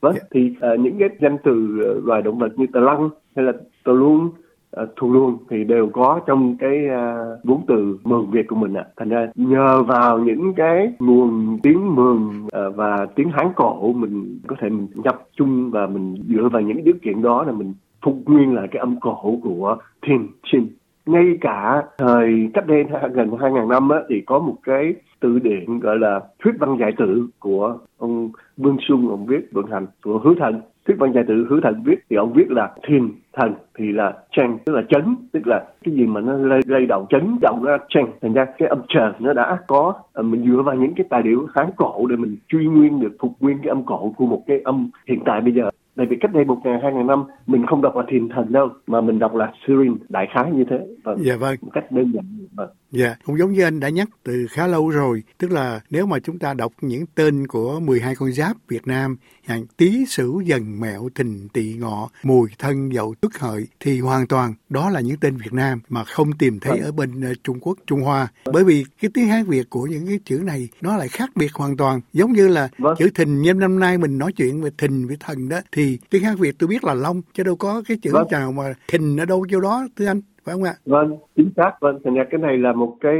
Vâng, 0.00 0.14
dạ. 0.14 0.26
thì 0.34 0.40
uh, 0.40 0.80
những 0.80 0.96
cái 0.98 1.08
danh 1.20 1.36
từ 1.44 1.52
uh, 1.52 2.06
loài 2.06 2.22
động 2.22 2.38
vật 2.38 2.52
như 2.56 2.66
tà 2.72 2.80
lăng 2.80 3.10
hay 3.36 3.44
là 3.44 3.52
tà 3.84 3.92
luôn 3.92 4.30
Ờ, 4.76 4.86
thu 4.96 5.12
luôn 5.12 5.38
thì 5.50 5.64
đều 5.64 5.90
có 5.92 6.20
trong 6.26 6.56
cái 6.58 6.86
ờ, 6.88 7.38
vốn 7.44 7.60
từ 7.68 7.98
mường 8.04 8.30
việt 8.30 8.48
của 8.48 8.56
mình 8.56 8.74
ạ 8.74 8.84
à. 8.86 8.92
thành 8.96 9.08
ra 9.08 9.26
nhờ 9.34 9.82
vào 9.82 10.18
những 10.18 10.54
cái 10.54 10.92
nguồn 10.98 11.58
tiếng 11.62 11.94
mường 11.94 12.46
ờ, 12.52 12.70
và 12.70 13.06
tiếng 13.14 13.30
hán 13.30 13.46
cổ 13.56 13.92
mình 13.92 14.38
có 14.46 14.56
thể 14.60 14.68
mình 14.68 14.86
nhập 14.94 15.22
chung 15.36 15.70
và 15.70 15.86
mình 15.86 16.14
dựa 16.28 16.48
vào 16.52 16.62
những 16.62 16.84
điều 16.84 16.94
kiện 17.02 17.22
đó 17.22 17.44
là 17.44 17.52
mình 17.52 17.74
phục 18.04 18.16
nguyên 18.26 18.54
lại 18.54 18.68
cái 18.70 18.80
âm 18.80 19.00
cổ 19.00 19.38
của 19.42 19.76
thiên 20.06 20.28
chin 20.52 20.66
ngay 21.06 21.38
cả 21.40 21.82
thời 21.98 22.50
cách 22.54 22.66
đây 22.66 22.84
gần 23.12 23.30
2.000 23.30 23.68
năm 23.68 23.88
á, 23.88 23.98
thì 24.08 24.22
có 24.26 24.38
một 24.38 24.56
cái 24.62 24.94
từ 25.20 25.38
điển 25.38 25.78
gọi 25.78 25.98
là 25.98 26.20
thuyết 26.44 26.52
văn 26.58 26.76
giải 26.80 26.92
tự 26.98 27.26
của 27.38 27.78
ông 27.98 28.30
Vương 28.56 28.76
Xuân 28.88 29.08
ông 29.08 29.26
viết 29.26 29.52
vận 29.52 29.66
hành 29.66 29.86
của 30.02 30.18
Hứa 30.18 30.34
Thần. 30.38 30.60
Thuyết 30.86 30.96
văn 30.98 31.12
giải 31.12 31.24
tự 31.28 31.46
Hứa 31.50 31.60
Thần 31.62 31.82
viết 31.84 31.96
thì 32.10 32.16
ông 32.16 32.32
viết 32.32 32.50
là 32.50 32.74
thiền 32.88 33.08
thần 33.32 33.54
thì 33.78 33.92
là 33.92 34.12
chen 34.30 34.58
tức 34.64 34.72
là 34.72 34.82
chấn 34.88 35.16
tức 35.32 35.46
là 35.46 35.64
cái 35.84 35.94
gì 35.94 36.06
mà 36.06 36.20
nó 36.20 36.32
lay, 36.32 36.60
lay 36.66 36.86
động 36.86 37.06
chấn 37.10 37.38
động 37.40 37.62
ra 37.64 37.78
chen 37.88 38.06
thành 38.22 38.32
ra 38.32 38.44
cái 38.58 38.68
âm 38.68 38.82
trần 38.88 39.12
nó 39.18 39.32
đã 39.32 39.58
có 39.66 39.94
à, 40.14 40.22
mình 40.22 40.44
dựa 40.50 40.62
vào 40.62 40.74
những 40.74 40.94
cái 40.96 41.06
tài 41.10 41.22
liệu 41.22 41.46
kháng 41.54 41.70
cổ 41.76 42.06
để 42.06 42.16
mình 42.16 42.36
truy 42.48 42.66
nguyên 42.66 43.00
được 43.00 43.16
phục 43.20 43.32
nguyên 43.40 43.58
cái 43.58 43.68
âm 43.68 43.82
cổ 43.84 44.14
của 44.16 44.26
một 44.26 44.42
cái 44.46 44.60
âm 44.64 44.90
hiện 45.08 45.20
tại 45.24 45.40
bây 45.40 45.52
giờ 45.52 45.70
tại 45.96 46.06
vì 46.10 46.16
cách 46.20 46.30
đây 46.34 46.44
một 46.44 46.60
ngàn 46.64 46.80
hai 46.82 46.92
ngàn 46.92 47.06
năm 47.06 47.24
mình 47.46 47.66
không 47.66 47.82
đọc 47.82 47.96
là 47.96 48.02
thiền 48.08 48.28
thần 48.28 48.52
đâu 48.52 48.68
mà 48.86 49.00
mình 49.00 49.18
đọc 49.18 49.34
là 49.34 49.52
Syrian 49.66 49.96
đại 50.08 50.26
khái 50.34 50.52
như 50.52 50.64
thế 50.70 50.86
vâng. 51.04 51.18
dạ 51.20 51.36
vâng 51.36 51.56
một 51.62 51.70
cách 51.74 51.92
đơn 51.92 52.12
giản 52.14 52.24
vâng. 52.54 52.70
dạ 52.90 53.16
cũng 53.24 53.38
giống 53.38 53.52
như 53.52 53.62
anh 53.62 53.80
đã 53.80 53.88
nhắc 53.88 54.08
từ 54.24 54.46
khá 54.50 54.66
lâu 54.66 54.88
rồi 54.88 55.22
tức 55.38 55.52
là 55.52 55.80
nếu 55.90 56.06
mà 56.06 56.18
chúng 56.18 56.38
ta 56.38 56.54
đọc 56.54 56.72
những 56.80 57.04
tên 57.14 57.46
của 57.46 57.80
12 57.80 58.14
con 58.14 58.32
giáp 58.32 58.56
Việt 58.68 58.86
Nam 58.86 59.16
hàng 59.46 59.62
tý 59.76 60.04
sửu 60.06 60.40
dần 60.40 60.80
mẹo 60.80 61.08
thìn 61.14 61.48
tỵ 61.48 61.74
ngọ 61.78 62.08
mùi 62.22 62.48
thân 62.58 62.92
dậu 62.92 63.14
tuất 63.20 63.32
hợi 63.38 63.66
thì 63.80 64.00
hoàn 64.00 64.26
toàn 64.26 64.54
đó 64.68 64.90
là 64.90 65.00
những 65.00 65.16
tên 65.20 65.36
Việt 65.36 65.52
Nam 65.52 65.80
mà 65.88 66.04
không 66.04 66.32
tìm 66.32 66.58
thấy 66.60 66.72
vâng. 66.72 66.82
ở 66.82 66.92
bên 66.92 67.20
ờ, 67.20 67.34
Trung 67.42 67.58
Quốc 67.60 67.78
Trung 67.86 68.00
Hoa 68.00 68.28
vâng. 68.44 68.52
bởi 68.52 68.64
vì 68.64 68.84
cái 69.02 69.10
tiếng 69.14 69.28
Hán 69.28 69.44
Việt 69.44 69.70
của 69.70 69.86
những 69.86 70.06
cái 70.06 70.18
chữ 70.24 70.42
này 70.44 70.68
nó 70.80 70.96
lại 70.96 71.08
khác 71.08 71.30
biệt 71.34 71.52
hoàn 71.54 71.76
toàn 71.76 72.00
giống 72.12 72.32
như 72.32 72.48
là 72.48 72.68
vâng. 72.78 72.96
chữ 72.98 73.10
thìn 73.14 73.42
như 73.42 73.54
năm 73.54 73.78
nay 73.78 73.98
mình 73.98 74.18
nói 74.18 74.32
chuyện 74.32 74.62
về 74.62 74.70
thìn 74.78 75.06
với 75.06 75.16
thần 75.20 75.48
đó 75.48 75.60
thì 75.72 75.85
tiếng 76.10 76.24
hát 76.24 76.38
việt 76.38 76.54
tôi 76.58 76.68
biết 76.68 76.84
là 76.84 76.94
long 76.94 77.22
chứ 77.34 77.42
đâu 77.42 77.56
có 77.56 77.82
cái 77.88 77.96
chữ 78.02 78.10
vâng. 78.12 78.26
nào 78.30 78.52
mà 78.52 78.74
thình 78.88 79.16
ở 79.20 79.24
đâu 79.24 79.46
vô 79.52 79.60
đó 79.60 79.86
thưa 79.96 80.06
anh 80.06 80.20
phải 80.44 80.52
không 80.54 80.62
ạ? 80.62 80.74
Vâng, 80.86 81.16
chính 81.36 81.50
xác. 81.56 81.80
Vâng, 81.80 81.98
thành 82.04 82.14
ra 82.14 82.24
cái 82.24 82.40
này 82.40 82.58
là 82.58 82.72
một 82.72 82.96
cái 83.00 83.16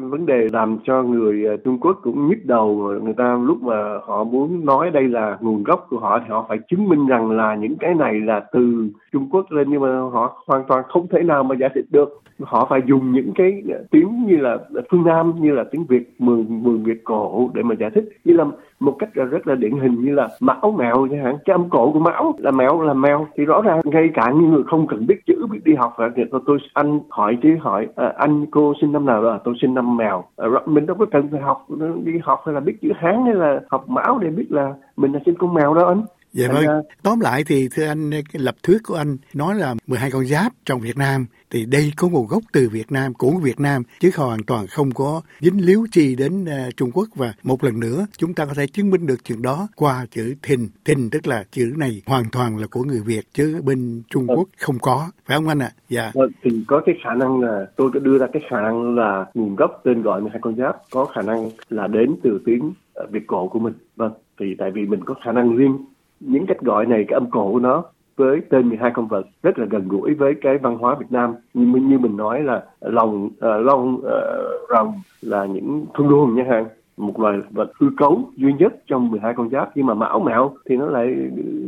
vấn 0.00 0.26
đề 0.26 0.48
làm 0.52 0.78
cho 0.84 1.02
người 1.02 1.44
ờ, 1.44 1.56
Trung 1.56 1.78
Quốc 1.80 1.98
cũng 2.02 2.28
nhức 2.28 2.38
đầu. 2.44 2.74
Người 3.02 3.14
ta 3.14 3.38
lúc 3.42 3.62
mà 3.62 3.98
họ 4.04 4.24
muốn 4.24 4.64
nói 4.64 4.90
đây 4.90 5.08
là 5.08 5.38
nguồn 5.40 5.62
gốc 5.62 5.86
của 5.90 5.98
họ 5.98 6.18
thì 6.18 6.24
họ 6.28 6.46
phải 6.48 6.58
chứng 6.68 6.88
minh 6.88 7.06
rằng 7.06 7.30
là 7.30 7.54
những 7.54 7.76
cái 7.76 7.94
này 7.94 8.20
là 8.20 8.40
từ 8.52 8.88
Trung 9.12 9.28
Quốc 9.30 9.52
lên 9.52 9.70
nhưng 9.70 9.80
mà 9.80 10.00
họ 10.12 10.42
hoàn 10.46 10.64
toàn 10.68 10.82
không 10.88 11.06
thể 11.08 11.22
nào 11.22 11.42
mà 11.42 11.54
giải 11.60 11.70
thích 11.74 11.86
được. 11.90 12.22
Họ 12.42 12.66
phải 12.70 12.80
dùng 12.86 13.12
những 13.12 13.32
cái 13.34 13.62
ờ, 13.68 13.84
tiếng 13.90 14.24
như 14.26 14.36
là 14.36 14.58
phương 14.90 15.04
Nam 15.04 15.32
như 15.40 15.52
là 15.52 15.64
tiếng 15.70 15.84
Việt 15.84 16.14
mường 16.18 16.62
mường 16.62 16.84
Việt 16.84 17.04
cổ 17.04 17.50
để 17.54 17.62
mà 17.62 17.74
giải 17.78 17.90
thích 17.90 18.08
như 18.24 18.34
là 18.36 18.44
một 18.80 18.96
cách 18.98 19.14
rất 19.14 19.46
là 19.46 19.54
điển 19.54 19.72
hình 19.72 20.04
như 20.04 20.14
là 20.14 20.28
mão 20.40 20.74
mèo 20.78 21.08
chẳng 21.10 21.24
hạn 21.24 21.36
cái 21.44 21.54
âm 21.54 21.70
cổ 21.70 21.92
của 21.92 21.98
mão 21.98 22.34
là 22.38 22.50
mèo 22.50 22.82
là 22.82 22.94
mèo 22.94 23.26
thì 23.36 23.44
rõ 23.44 23.62
ràng 23.62 23.80
ngay 23.84 24.10
cả 24.14 24.32
những 24.34 24.50
người 24.50 24.62
không 24.62 24.86
cần 24.86 25.06
biết 25.06 25.26
chữ 25.26 25.46
biết 25.50 25.60
đi 25.64 25.74
học 25.74 25.94
là 25.98 26.10
tôi 26.46 26.58
anh 26.72 27.00
hỏi 27.08 27.38
chứ 27.42 27.55
hỏi 27.56 27.88
à, 27.96 28.12
anh 28.16 28.46
cô 28.50 28.74
sinh 28.80 28.92
năm 28.92 29.06
nào? 29.06 29.22
Rồi 29.22 29.38
tôi 29.44 29.54
sinh 29.62 29.74
năm 29.74 29.96
mèo. 29.96 30.24
À, 30.36 30.46
mình 30.66 30.86
đâu 30.86 30.96
có 30.98 31.06
cần 31.12 31.28
phải 31.30 31.40
học 31.40 31.66
đi 32.04 32.12
học 32.22 32.42
hay 32.46 32.54
là 32.54 32.60
biết 32.60 32.76
chữ 32.82 32.92
hán 32.96 33.24
hay 33.24 33.34
là 33.34 33.60
học 33.70 33.88
mão 33.88 34.18
để 34.18 34.30
biết 34.30 34.46
là 34.50 34.74
mình 34.96 35.12
là 35.12 35.20
sinh 35.26 35.34
con 35.38 35.54
mèo 35.54 35.74
đó 35.74 35.88
anh. 35.88 36.02
Dạ 36.36 36.48
vâng. 36.52 36.64
Tóm 37.02 37.20
lại 37.20 37.44
thì 37.46 37.68
thưa 37.74 37.86
anh 37.86 38.10
lập 38.32 38.54
thuyết 38.62 38.78
của 38.86 38.94
anh 38.94 39.16
nói 39.34 39.54
là 39.54 39.74
12 39.86 40.10
con 40.10 40.24
giáp 40.24 40.52
trong 40.64 40.80
Việt 40.80 40.96
Nam 40.96 41.26
thì 41.50 41.66
đây 41.66 41.92
có 41.96 42.08
nguồn 42.08 42.26
gốc 42.26 42.42
từ 42.52 42.68
Việt 42.72 42.92
Nam 42.92 43.14
của 43.14 43.30
Việt 43.42 43.60
Nam 43.60 43.82
chứ 44.00 44.10
hoàn 44.16 44.42
toàn 44.46 44.66
không 44.66 44.90
có 44.90 45.20
dính 45.40 45.66
líu 45.66 45.86
chi 45.92 46.16
đến 46.16 46.44
uh, 46.44 46.76
Trung 46.76 46.90
Quốc 46.94 47.08
và 47.14 47.32
một 47.42 47.64
lần 47.64 47.80
nữa 47.80 48.06
chúng 48.18 48.34
ta 48.34 48.44
có 48.44 48.54
thể 48.54 48.66
chứng 48.66 48.90
minh 48.90 49.06
được 49.06 49.24
chuyện 49.24 49.42
đó 49.42 49.68
qua 49.76 50.06
chữ 50.10 50.34
thìn 50.42 50.68
thìn 50.84 51.10
tức 51.10 51.26
là 51.26 51.44
chữ 51.50 51.72
này 51.76 52.02
hoàn 52.06 52.24
toàn 52.32 52.58
là 52.58 52.66
của 52.66 52.84
người 52.84 53.00
Việt 53.06 53.22
chứ 53.32 53.60
bên 53.64 54.02
Trung 54.10 54.26
Quốc 54.26 54.48
không 54.58 54.78
có 54.78 55.10
phải 55.26 55.36
không 55.36 55.48
anh 55.48 55.62
ạ? 55.62 55.70
À? 55.72 55.76
Dạ. 55.88 56.10
Vâng, 56.14 56.30
thì 56.42 56.64
có 56.66 56.82
cái 56.86 56.94
khả 57.04 57.14
năng 57.14 57.40
là 57.40 57.66
tôi 57.76 57.90
đã 57.94 58.00
đưa 58.00 58.18
ra 58.18 58.26
cái 58.32 58.42
khả 58.50 58.60
năng 58.60 58.96
là 58.96 59.26
nguồn 59.34 59.56
gốc 59.56 59.80
tên 59.84 60.02
gọi 60.02 60.20
12 60.20 60.38
con 60.42 60.56
giáp 60.56 60.76
có 60.90 61.04
khả 61.04 61.22
năng 61.22 61.50
là 61.70 61.86
đến 61.86 62.16
từ 62.22 62.40
tiếng 62.46 62.72
Việt 63.10 63.26
cổ 63.26 63.48
của 63.48 63.58
mình. 63.58 63.74
Vâng, 63.96 64.12
thì 64.40 64.54
tại 64.58 64.70
vì 64.70 64.86
mình 64.86 65.04
có 65.04 65.14
khả 65.24 65.32
năng 65.32 65.56
riêng 65.56 65.76
những 66.20 66.46
cách 66.46 66.60
gọi 66.60 66.86
này 66.86 67.04
cái 67.08 67.14
âm 67.14 67.30
cổ 67.30 67.52
của 67.52 67.60
nó 67.60 67.84
với 68.16 68.40
tên 68.50 68.68
12 68.68 68.90
con 68.94 69.08
vật 69.08 69.26
rất 69.42 69.58
là 69.58 69.66
gần 69.70 69.88
gũi 69.88 70.14
với 70.14 70.34
cái 70.42 70.58
văn 70.58 70.78
hóa 70.78 70.94
Việt 70.94 71.06
Nam. 71.10 71.34
Như 71.54 71.80
như 71.80 71.98
mình 71.98 72.16
nói 72.16 72.42
là 72.42 72.64
lòng 72.80 73.24
uh, 73.26 73.64
long 73.64 73.94
uh, 73.94 74.70
rồng 74.70 74.92
là 75.22 75.46
những 75.46 75.86
thung 75.94 76.08
luồng 76.08 76.34
nha 76.34 76.44
hàng 76.48 76.66
một 76.96 77.20
loài 77.20 77.38
vật 77.50 77.72
hư 77.80 77.86
cấu 77.96 78.20
duy 78.36 78.52
nhất 78.52 78.74
trong 78.86 79.10
12 79.10 79.34
con 79.34 79.50
giáp. 79.50 79.70
Nhưng 79.74 79.86
mà 79.86 79.94
mão 79.94 80.20
mạo 80.20 80.56
thì 80.68 80.76
nó 80.76 80.86
lại 80.86 81.06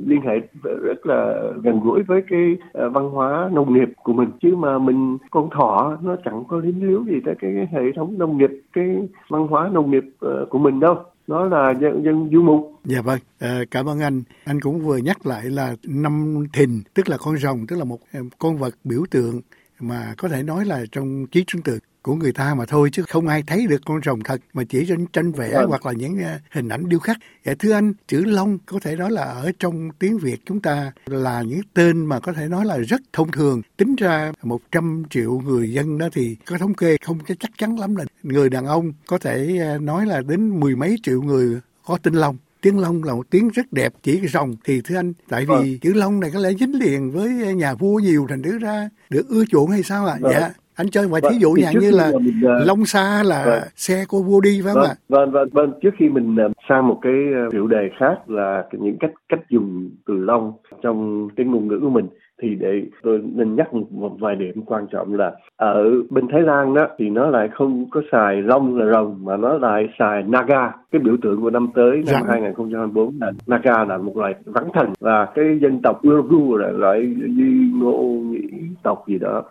liên 0.07 0.21
hệ 0.21 0.41
rất 0.63 1.07
là 1.07 1.43
gần 1.63 1.81
gũi 1.81 2.03
với 2.03 2.23
cái 2.29 2.57
ờ, 2.73 2.91
văn 2.91 3.11
hóa 3.11 3.51
nông 3.53 3.75
nghiệp 3.75 3.89
của 4.03 4.13
mình. 4.13 4.29
Chứ 4.41 4.57
mà 4.57 4.79
mình 4.79 5.19
con 5.31 5.51
thỏ 5.51 5.97
nó 6.03 6.17
chẳng 6.25 6.45
có 6.49 6.57
lính 6.57 6.89
liếu 6.89 7.05
gì 7.05 7.21
tới 7.25 7.35
cái, 7.39 7.69
hệ 7.73 7.93
thống 7.97 8.19
nông 8.19 8.39
nghiệp 8.39 8.51
cái 8.73 9.09
văn 9.29 9.47
hóa 9.47 9.71
nông 9.73 9.91
nghiệp 9.91 10.05
của 10.49 10.59
mình 10.59 10.81
đâu 10.81 10.97
đó 11.29 11.45
là 11.45 11.75
dân, 11.81 12.05
dân 12.05 12.31
du 12.33 12.43
mục. 12.43 12.73
Dạ 12.85 13.03
vâng, 13.03 13.19
à, 13.39 13.61
cảm 13.71 13.89
ơn 13.89 14.01
anh. 14.01 14.23
Anh 14.45 14.61
cũng 14.61 14.81
vừa 14.81 14.97
nhắc 14.97 15.27
lại 15.27 15.45
là 15.45 15.77
năm 15.85 16.45
thìn, 16.53 16.83
tức 16.95 17.09
là 17.09 17.17
con 17.17 17.39
rồng, 17.39 17.67
tức 17.67 17.77
là 17.77 17.85
một 17.85 17.99
ờ, 18.13 18.21
con 18.39 18.57
vật 18.57 18.75
biểu 18.85 19.05
tượng 19.11 19.41
mà 19.81 20.15
có 20.19 20.29
thể 20.29 20.43
nói 20.43 20.65
là 20.65 20.85
trong 20.93 21.27
trí 21.27 21.45
tưởng 21.45 21.63
tượng 21.63 21.79
của 22.09 22.15
người 22.15 22.33
ta 22.33 22.55
mà 22.55 22.67
thôi 22.67 22.91
chứ 22.93 23.03
không 23.09 23.29
ai 23.29 23.43
thấy 23.47 23.67
được 23.67 23.81
con 23.85 24.01
rồng 24.05 24.21
thật 24.21 24.41
mà 24.53 24.65
chỉ 24.69 24.85
trên 24.89 25.07
tranh 25.07 25.33
vẽ 25.33 25.51
ừ. 25.51 25.67
hoặc 25.67 25.87
là 25.87 25.93
những 25.93 26.15
uh, 26.15 26.41
hình 26.51 26.69
ảnh 26.69 26.89
điêu 26.89 26.99
khắc. 26.99 27.17
Dạ 27.45 27.55
thưa 27.59 27.73
anh, 27.73 27.93
chữ 28.09 28.25
Long 28.25 28.59
có 28.67 28.79
thể 28.83 28.97
nói 28.97 29.11
là 29.11 29.23
ở 29.23 29.53
trong 29.59 29.91
tiếng 29.99 30.19
Việt 30.19 30.41
chúng 30.47 30.61
ta 30.61 30.93
là 31.07 31.43
những 31.43 31.61
tên 31.75 32.07
mà 32.07 32.21
có 32.21 32.33
thể 32.33 32.49
nói 32.49 32.65
là 32.65 32.79
rất 32.79 33.01
thông 33.13 33.31
thường. 33.31 33.63
Tính 33.77 33.97
ra 33.97 34.33
100 34.43 35.03
triệu 35.11 35.39
người 35.39 35.73
dân 35.73 35.99
đó 35.99 36.09
thì 36.13 36.37
có 36.47 36.59
thống 36.59 36.75
kê 36.75 36.97
không 37.05 37.19
chắc 37.27 37.51
chắn 37.59 37.79
lắm 37.79 37.97
là 37.97 38.05
người 38.23 38.51
đàn 38.51 38.67
ông 38.67 38.93
có 39.07 39.19
thể 39.19 39.61
uh, 39.77 39.83
nói 39.83 40.07
là 40.07 40.21
đến 40.21 40.61
mười 40.61 40.77
mấy 40.77 40.97
triệu 41.03 41.23
người 41.23 41.61
có 41.87 41.99
tên 42.03 42.15
Long 42.15 42.37
tiếng 42.61 42.79
Long 42.79 43.05
là 43.05 43.15
một 43.15 43.31
tiếng 43.31 43.49
rất 43.49 43.73
đẹp 43.73 43.93
chỉ 44.03 44.19
cái 44.19 44.29
rồng 44.29 44.57
thì 44.65 44.81
thưa 44.81 44.97
anh 44.97 45.13
tại 45.29 45.41
vì 45.41 45.47
vâng. 45.47 45.79
chữ 45.79 45.93
Long 45.93 46.21
này 46.21 46.31
có 46.35 46.41
lẽ 46.41 46.51
dính 46.61 46.79
liền 46.79 47.11
với 47.11 47.55
nhà 47.55 47.75
vua 47.75 47.99
nhiều 47.99 48.27
thành 48.29 48.43
thứ 48.43 48.59
ra 48.59 48.89
được 49.11 49.29
ưa 49.29 49.45
chuộng 49.45 49.71
hay 49.71 49.83
sao 49.83 50.07
ạ? 50.07 50.15
À? 50.15 50.19
Vâng. 50.21 50.33
Dạ 50.33 50.51
anh 50.79 50.89
chơi 50.91 51.07
vài 51.07 51.21
thí 51.21 51.29
vâng, 51.29 51.41
dụ 51.41 51.57
dạng 51.57 51.79
như 51.79 51.91
là 51.91 52.13
mình, 52.21 52.41
uh, 52.45 52.67
long 52.67 52.85
xa 52.85 53.23
là 53.27 53.45
vâng. 53.47 53.63
xe 53.77 54.05
của 54.09 54.23
vua 54.23 54.41
đi 54.41 54.61
phải 54.65 54.75
không 54.75 54.83
vâng, 54.83 54.91
ạ? 54.91 54.97
Vâng, 55.09 55.31
vâng, 55.31 55.49
vâng. 55.53 55.73
Trước 55.83 55.91
khi 55.99 56.09
mình 56.09 56.37
uh, 56.47 56.53
sang 56.69 56.89
một 56.89 56.99
cái 57.03 57.13
uh, 57.47 57.53
chủ 57.53 57.67
đề 57.67 57.91
khác 57.99 58.31
là 58.31 58.65
những 58.73 58.97
cách 59.01 59.13
cách 59.29 59.41
dùng 59.49 59.91
từ 60.07 60.15
long 60.15 60.53
trong 60.83 61.29
cái 61.37 61.47
ngôn 61.47 61.69
ngữ 61.69 61.79
của 61.83 61.91
mình 61.91 62.07
thì 62.43 62.49
để 62.55 62.83
tôi 63.03 63.23
nên 63.35 63.57
nhắc 63.57 63.75
một 63.75 64.17
vài 64.21 64.37
điểm 64.37 64.63
quan 64.67 64.87
trọng 64.93 65.15
là 65.15 65.33
ở 65.57 65.85
bên 66.11 66.29
Thái 66.33 66.41
Lan 66.41 66.75
đó 66.75 66.87
thì 66.99 67.09
nó 67.09 67.27
lại 67.31 67.49
không 67.55 67.91
có 67.91 68.03
xài 68.13 68.43
long 68.43 68.79
là 68.79 68.93
rồng 68.93 69.19
mà 69.23 69.37
nó 69.37 69.59
lại 69.59 69.89
xài 69.99 70.23
naga 70.23 70.73
cái 70.93 71.01
biểu 71.05 71.17
tượng 71.23 71.41
của 71.41 71.51
năm 71.51 71.69
tới 71.75 72.03
năm 72.13 72.23
2024 72.29 73.15
là 73.21 73.33
naga 73.47 73.85
là 73.85 73.99
một 73.99 74.17
loài 74.17 74.35
rắn 74.45 74.65
thần 74.75 74.93
và 75.01 75.27
cái 75.35 75.59
dân 75.63 75.83
tộc 75.83 76.01
Urugu 76.09 76.57
là 76.57 76.69
loại 76.69 77.15
di 77.37 77.71
ngô 77.75 78.03
nhĩ 78.03 78.49
tộc 78.83 79.05
gì 79.09 79.19
đó 79.19 79.43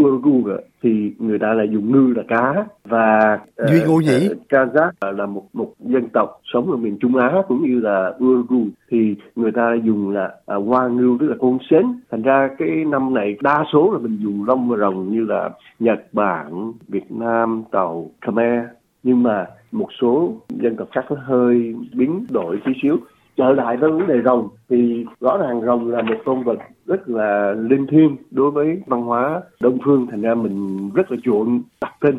Urugu 0.00 0.48
thì 0.82 1.12
người 1.18 1.38
ta 1.38 1.54
lại 1.54 1.68
dùng 1.72 1.92
ngư 1.92 2.14
là 2.16 2.22
cá 2.28 2.66
và 2.84 3.38
Duy 3.68 3.82
Ngô 3.86 4.00
Nhĩ 4.00 4.28
uh, 4.30 4.38
Kazakh 4.48 5.16
là 5.16 5.26
một 5.26 5.44
một 5.52 5.72
dân 5.80 6.08
tộc 6.08 6.40
sống 6.52 6.70
ở 6.70 6.76
miền 6.76 6.96
Trung 7.00 7.16
Á 7.16 7.32
cũng 7.48 7.62
như 7.62 7.80
là 7.80 8.12
Urugu 8.24 8.64
thì 8.90 9.14
người 9.36 9.52
ta 9.52 9.74
dùng 9.84 10.10
là 10.10 10.34
uh, 10.56 10.66
hoa 10.66 10.88
ngưu 10.88 11.18
tức 11.20 11.26
là 11.26 11.36
con 11.40 11.58
sến. 11.70 11.82
Thành 12.10 12.22
ra 12.22 12.48
cái 12.58 12.84
năm 12.86 13.14
này 13.14 13.36
đa 13.42 13.64
số 13.72 13.92
là 13.92 13.98
mình 13.98 14.18
dùng 14.22 14.44
lông 14.46 14.68
và 14.68 14.76
rồng 14.76 15.12
như 15.12 15.24
là 15.24 15.50
Nhật 15.78 16.06
Bản 16.12 16.72
Việt 16.88 17.12
Nam 17.12 17.62
Tàu 17.70 18.10
Khmer. 18.26 18.64
Nhưng 19.02 19.22
mà 19.22 19.46
một 19.72 19.88
số 20.00 20.32
dân 20.48 20.76
tộc 20.76 20.88
khác 20.92 21.04
nó 21.10 21.16
hơi 21.24 21.74
biến 21.94 22.26
đổi 22.30 22.60
tí 22.64 22.72
xíu. 22.82 22.96
Trở 23.36 23.52
lại 23.52 23.76
với 23.76 23.90
vấn 23.90 24.06
đề 24.06 24.22
rồng 24.24 24.48
thì 24.68 25.06
rõ 25.20 25.38
ràng 25.38 25.60
rồng 25.60 25.90
là 25.90 26.02
một 26.02 26.16
con 26.24 26.44
vật 26.44 26.58
rất 26.86 27.08
là 27.08 27.54
linh 27.58 27.86
thiêng 27.86 28.16
đối 28.30 28.50
với 28.50 28.82
văn 28.86 29.02
hóa 29.02 29.42
đông 29.60 29.78
phương. 29.84 30.06
Thành 30.10 30.20
ra 30.20 30.34
mình 30.34 30.90
rất 30.94 31.10
là 31.10 31.16
chuộng 31.22 31.62
đặt 31.80 31.94
tên 32.00 32.18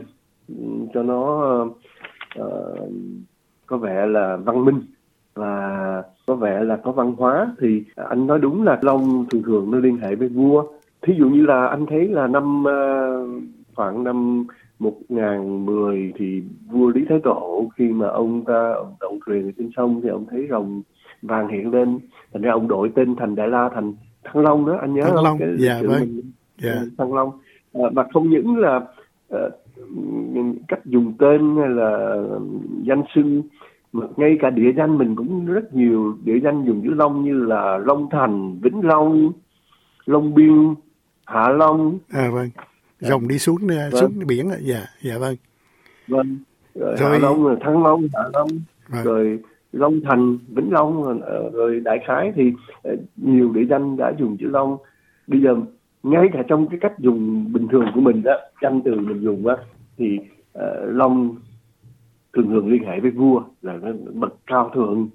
cho 0.94 1.04
nó 1.04 1.54
uh, 2.40 2.90
có 3.66 3.78
vẻ 3.78 4.06
là 4.06 4.38
văn 4.38 4.66
minh 4.66 4.82
và 5.34 6.04
có 6.28 6.36
vẻ 6.36 6.64
là 6.64 6.76
có 6.76 6.92
văn 6.92 7.14
hóa. 7.18 7.56
Thì 7.60 7.84
anh 7.96 8.28
nói 8.28 8.40
đúng 8.40 8.64
là 8.64 8.80
long 8.82 9.26
thường 9.30 9.44
thường 9.44 9.72
nó 9.72 9.78
liên 9.78 9.98
hệ 9.98 10.16
với 10.16 10.28
vua. 10.28 10.64
Thí 11.02 11.14
dụ 11.18 11.30
như 11.30 11.46
là 11.46 11.68
anh 11.68 11.86
thấy 11.86 12.08
là 12.08 12.28
năm 12.28 12.64
uh, 12.64 13.44
khoảng 13.76 14.04
năm 14.04 14.46
một 14.80 14.94
ngàn 15.10 15.66
mười 15.66 16.14
thì 16.16 16.44
vua 16.72 16.90
Lý 16.90 17.06
Thái 17.10 17.20
Tổ 17.24 17.70
khi 17.76 17.88
mà 17.88 18.08
ông 18.08 18.46
ta 18.46 18.74
ông 18.76 18.94
đậu 19.00 19.20
truyền 19.26 19.52
trên 19.58 19.70
sông 19.76 20.02
thì 20.04 20.10
ông 20.10 20.26
thấy 20.30 20.48
rồng 20.50 20.82
vàng 21.22 21.48
hiện 21.48 21.72
lên. 21.72 22.00
Thành 22.34 22.42
ra 22.42 22.52
ông 22.52 22.68
đổi 22.68 22.92
tên 22.96 23.16
thành 23.16 23.36
Đại 23.36 23.48
La 23.48 23.70
thành. 23.70 23.94
Thăng 24.26 24.44
Long 24.44 24.66
đó 24.66 24.78
anh 24.82 24.94
nhớ 24.94 25.02
Thăng 25.02 25.16
không? 25.16 25.24
Long, 25.24 25.40
cái, 25.40 25.50
dạ 25.58 25.82
vâng. 25.88 26.22
Dạ. 26.58 26.76
Thăng 26.98 27.14
Long 27.14 27.32
à, 27.74 27.84
và 27.94 28.06
không 28.14 28.30
những 28.30 28.58
là 28.58 28.82
uh, 29.36 29.54
cách 30.68 30.86
dùng 30.86 31.14
tên 31.20 31.56
hay 31.58 31.70
là 31.70 32.18
danh 32.84 33.04
xưng 33.16 33.44
mà 33.94 34.06
ngay 34.18 34.38
cả 34.42 34.50
địa 34.50 34.72
danh 34.78 34.98
mình 34.98 35.16
cũng 35.16 35.46
rất 35.46 35.74
nhiều 35.74 36.18
địa 36.24 36.40
danh 36.44 36.66
dùng 36.66 36.82
chữ 36.84 36.94
Long 36.94 37.26
như 37.26 37.34
là 37.34 37.78
Long 37.78 38.10
Thành, 38.12 38.60
Vĩnh 38.62 38.86
Long, 38.86 39.32
Long 40.06 40.34
Biên, 40.36 40.76
Hạ 41.26 41.50
Long. 41.50 41.98
À 42.10 42.30
vâng. 42.34 42.50
Rồng 43.00 43.28
đi 43.28 43.40
xuống 43.40 43.68
vâng. 43.68 43.92
xuống 43.92 44.14
biển 44.28 44.50
dạ 44.62 44.86
dạ 45.02 45.18
vâng. 45.18 45.36
Vâng. 46.08 46.38
Rồi, 46.76 46.96
rồi... 47.00 47.10
Hạ 47.12 47.18
Long, 47.18 47.60
Thăng 47.62 47.84
Long, 47.84 48.08
Hạ 48.14 48.24
Long, 48.34 48.48
vâng. 48.88 49.04
rồi 49.04 49.40
Long 49.76 50.02
Thành, 50.02 50.38
Vĩnh 50.48 50.72
Long 50.72 51.22
ờ, 51.22 51.50
rồi 51.54 51.80
Đại 51.80 52.00
Khái 52.08 52.32
thì 52.36 52.54
ờ, 52.84 52.96
nhiều 53.16 53.52
địa 53.54 53.66
danh 53.70 53.98
đã 53.98 54.14
dùng 54.20 54.38
chữ 54.38 54.48
Long. 54.50 54.78
Bây 55.28 55.42
giờ 55.42 55.56
ngay 56.04 56.30
cả 56.34 56.44
trong 56.48 56.68
cái 56.68 56.80
cách 56.80 57.00
dùng 57.00 57.54
bình 57.54 57.68
thường 57.68 57.86
của 57.96 58.02
mình 58.02 58.24
đó, 58.24 58.34
danh 58.62 58.82
từ 58.82 59.00
mình 59.00 59.22
dùng 59.22 59.48
á 59.48 59.56
thì 59.98 60.20
uh, 60.58 60.64
Long 60.84 61.36
thường 62.34 62.50
thường 62.50 62.68
liên 62.68 62.84
hệ 62.84 63.00
với 63.00 63.12
vua 63.12 63.42
là 63.62 63.74
nó 63.82 63.92
bậc 64.14 64.36
cao 64.48 64.72
thượng. 64.74 65.08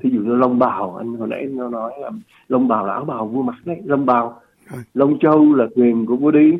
Thí 0.00 0.10
dụ 0.10 0.20
như 0.20 0.34
long 0.34 0.58
bào 0.58 0.96
anh 0.96 1.14
hồi 1.14 1.28
nãy 1.28 1.46
nó 1.46 1.68
nói 1.68 1.92
là 2.00 2.10
long 2.48 2.68
bào 2.68 2.86
là 2.86 2.92
áo 2.92 3.04
bào 3.04 3.26
vua 3.26 3.42
mặc 3.42 3.56
đấy 3.64 3.80
long 3.84 4.06
bào. 4.06 4.40
Long 4.94 5.18
châu 5.18 5.54
là 5.54 5.66
quyền 5.74 6.06
của 6.06 6.16
vua 6.16 6.30
đi. 6.30 6.58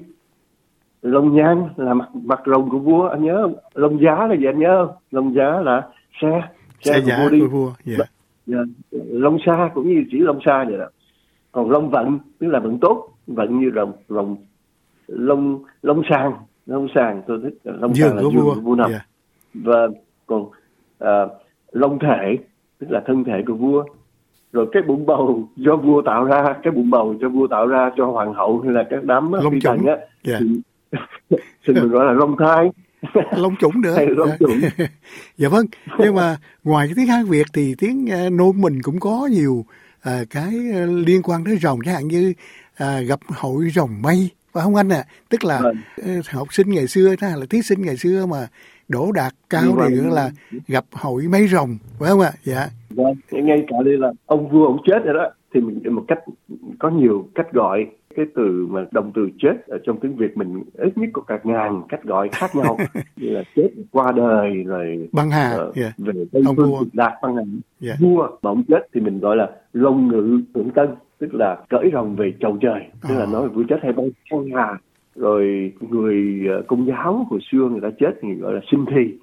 Long 1.02 1.37
nhan 1.37 1.69
là 1.76 1.95
mặt 1.95 2.09
mặt 2.25 2.40
rồng 2.47 2.71
của 2.71 2.79
vua 2.79 3.09
anh 3.09 3.25
nhớ 3.25 3.43
không? 3.43 3.55
Long 3.75 4.00
giá 4.00 4.26
là 4.26 4.35
gì 4.35 4.45
anh 4.45 4.59
nhớ 4.59 4.87
không? 4.87 4.97
Long 5.11 5.35
giá 5.35 5.61
là 5.61 5.88
xe 6.23 6.43
xe, 6.81 6.93
xe 6.93 7.01
của 7.01 7.23
vua 7.23 7.31
đi 7.31 7.41
của 7.41 7.49
vua. 7.49 7.73
Yeah. 7.87 7.99
Yeah. 7.99 8.09
Dạ. 8.47 8.99
long 9.11 9.39
xa 9.47 9.71
cũng 9.75 9.89
như 9.89 10.05
chỉ 10.11 10.19
long 10.19 10.39
xa 10.45 10.65
vậy 10.69 10.79
đó 10.79 10.87
còn 11.53 11.71
long 11.71 11.91
vận 11.91 12.19
tức 12.39 12.47
là 12.47 12.59
vận 12.59 12.79
tốt 12.79 13.09
vận 13.27 13.61
như 13.61 13.71
rồng 13.75 13.93
rồng 14.09 14.37
long 15.07 15.65
long 15.83 16.03
sàng 16.11 16.33
long 16.67 16.89
sàng 16.95 17.23
tôi 17.27 17.41
thích 17.43 17.55
long 17.65 17.95
sàng 17.95 18.17
là 18.17 18.23
của 18.23 18.55
vua 18.63 18.75
nằm 18.75 18.91
yeah. 18.91 19.07
và 19.55 19.89
còn 20.27 20.43
uh, 21.05 21.31
long 21.73 21.99
thể 21.99 22.39
tức 22.79 22.91
là 22.91 23.03
thân 23.07 23.25
thể 23.25 23.43
của 23.47 23.55
vua 23.55 23.85
rồi 24.53 24.67
cái 24.73 24.83
bụng 24.83 25.07
bầu 25.07 25.49
do 25.57 25.77
vua 25.77 26.03
tạo 26.03 26.25
ra 26.25 26.57
cái 26.63 26.71
bụng 26.71 26.91
bầu 26.91 27.15
cho 27.21 27.29
vua 27.29 27.47
tạo 27.47 27.67
ra 27.67 27.91
cho 27.97 28.07
hoàng 28.07 28.35
hậu 28.35 28.61
hay 28.61 28.73
là 28.73 28.87
các 28.91 29.05
đám 29.05 29.33
phi 29.51 29.59
tần 29.65 29.87
á 29.87 29.97
yeah. 30.29 30.41
thì 30.41 30.61
xin 31.67 31.77
mình 31.77 31.89
gọi 31.89 32.07
là 32.07 32.13
long 32.13 32.37
thai 32.39 32.71
long 33.37 33.57
chủng 33.57 33.80
nữa. 33.80 33.99
Long 34.09 34.30
chủng. 34.38 34.61
Dạ 35.37 35.49
vâng 35.49 35.66
nhưng 35.99 36.14
mà 36.14 36.37
ngoài 36.64 36.87
cái 36.87 36.95
tiếng 36.97 37.07
hát 37.07 37.26
việt 37.28 37.47
thì 37.52 37.75
tiếng 37.78 38.09
uh, 38.26 38.33
nôm 38.33 38.61
mình 38.61 38.83
cũng 38.83 39.00
có 39.00 39.28
nhiều 39.30 39.64
uh, 40.09 40.30
cái 40.30 40.54
uh, 40.71 41.07
liên 41.07 41.23
quan 41.23 41.45
tới 41.45 41.57
rồng. 41.57 41.78
Chẳng 41.85 41.95
hạn 41.95 42.09
như 42.09 42.33
uh, 42.83 43.09
gặp 43.09 43.21
hội 43.28 43.71
rồng 43.75 44.02
mây. 44.02 44.30
Phải 44.52 44.62
không 44.64 44.75
anh 44.75 44.92
ạ? 44.92 45.04
À? 45.07 45.09
tức 45.28 45.45
là 45.45 45.61
vâng. 45.61 45.76
học 46.30 46.49
sinh 46.50 46.71
ngày 46.71 46.87
xưa 46.87 47.14
hay 47.21 47.30
là 47.37 47.47
thí 47.50 47.62
sinh 47.62 47.83
ngày 47.83 47.97
xưa 47.97 48.26
mà 48.26 48.49
đỗ 48.88 49.12
đạt 49.12 49.35
cao 49.50 49.76
thì 49.88 49.95
nữa 49.95 50.11
là 50.12 50.30
gặp 50.69 50.85
hội 50.92 51.23
mấy 51.23 51.49
rồng. 51.49 51.78
Phải 51.99 52.09
không 52.09 52.21
ạ? 52.21 52.33
Dạ. 52.45 52.69
Vâng 52.90 53.14
ngay 53.30 53.64
cả 53.69 53.76
đây 53.85 53.97
là 53.97 54.12
ông 54.26 54.49
vua 54.49 54.66
ông 54.66 54.78
chết 54.87 54.99
rồi 55.04 55.14
đó 55.14 55.30
thì 55.54 55.61
mình 55.61 55.95
một 55.95 56.04
cách 56.09 56.19
có 56.78 56.90
nhiều 56.90 57.28
cách 57.35 57.52
gọi 57.52 57.87
cái 58.16 58.26
từ 58.35 58.66
mà 58.71 58.87
động 58.90 59.12
từ 59.14 59.28
chết 59.38 59.54
ở 59.69 59.78
trong 59.85 60.00
tiếng 60.00 60.16
Việt 60.16 60.37
mình 60.37 60.62
ít 60.75 60.99
nhất 60.99 61.11
có 61.12 61.23
cả 61.23 61.38
ngàn 61.45 61.83
cách 61.88 62.04
gọi 62.04 62.28
khác 62.33 62.50
nhau. 62.57 62.76
Như 63.16 63.30
là 63.30 63.42
chết 63.57 63.69
qua 63.90 64.12
đời 64.16 64.64
rồi 64.66 65.09
băng 65.12 65.30
hà 65.30 65.59
uh, 65.69 65.75
yeah. 65.76 65.92
về 65.99 66.25
tây 66.33 66.42
ông 66.47 66.57
phương 66.57 66.88
đạt 66.92 67.12
băng 67.23 67.37
hà. 67.37 67.42
Yeah. 67.83 67.99
vua 68.00 68.28
mà 68.42 68.50
ông 68.50 68.62
chết 68.69 68.88
thì 68.95 69.00
mình 69.00 69.21
gọi 69.21 69.37
là 69.37 69.50
long 69.73 70.09
ngự 70.09 70.40
thượng 70.54 70.71
tân 70.71 70.88
tức 71.19 71.35
là 71.35 71.57
cởi 71.69 71.90
rồng 71.92 72.16
về 72.16 72.33
chầu 72.40 72.59
trời 72.61 72.80
tức 73.09 73.14
là 73.14 73.25
ờ. 73.25 73.26
nói 73.26 73.49
vua 73.49 73.62
chết 73.69 73.78
hay 73.83 73.92
băng 73.92 74.11
hà. 74.54 74.78
Rồi 75.14 75.73
người 75.80 76.40
ờ, 76.49 76.62
công 76.66 76.87
giáo 76.87 77.26
hồi 77.30 77.40
xưa 77.50 77.69
người 77.71 77.80
ta 77.80 77.88
chết 77.99 78.19
thì 78.23 78.35
gọi 78.35 78.54
là 78.54 78.61
sinh 78.71 78.85
thi 78.90 79.19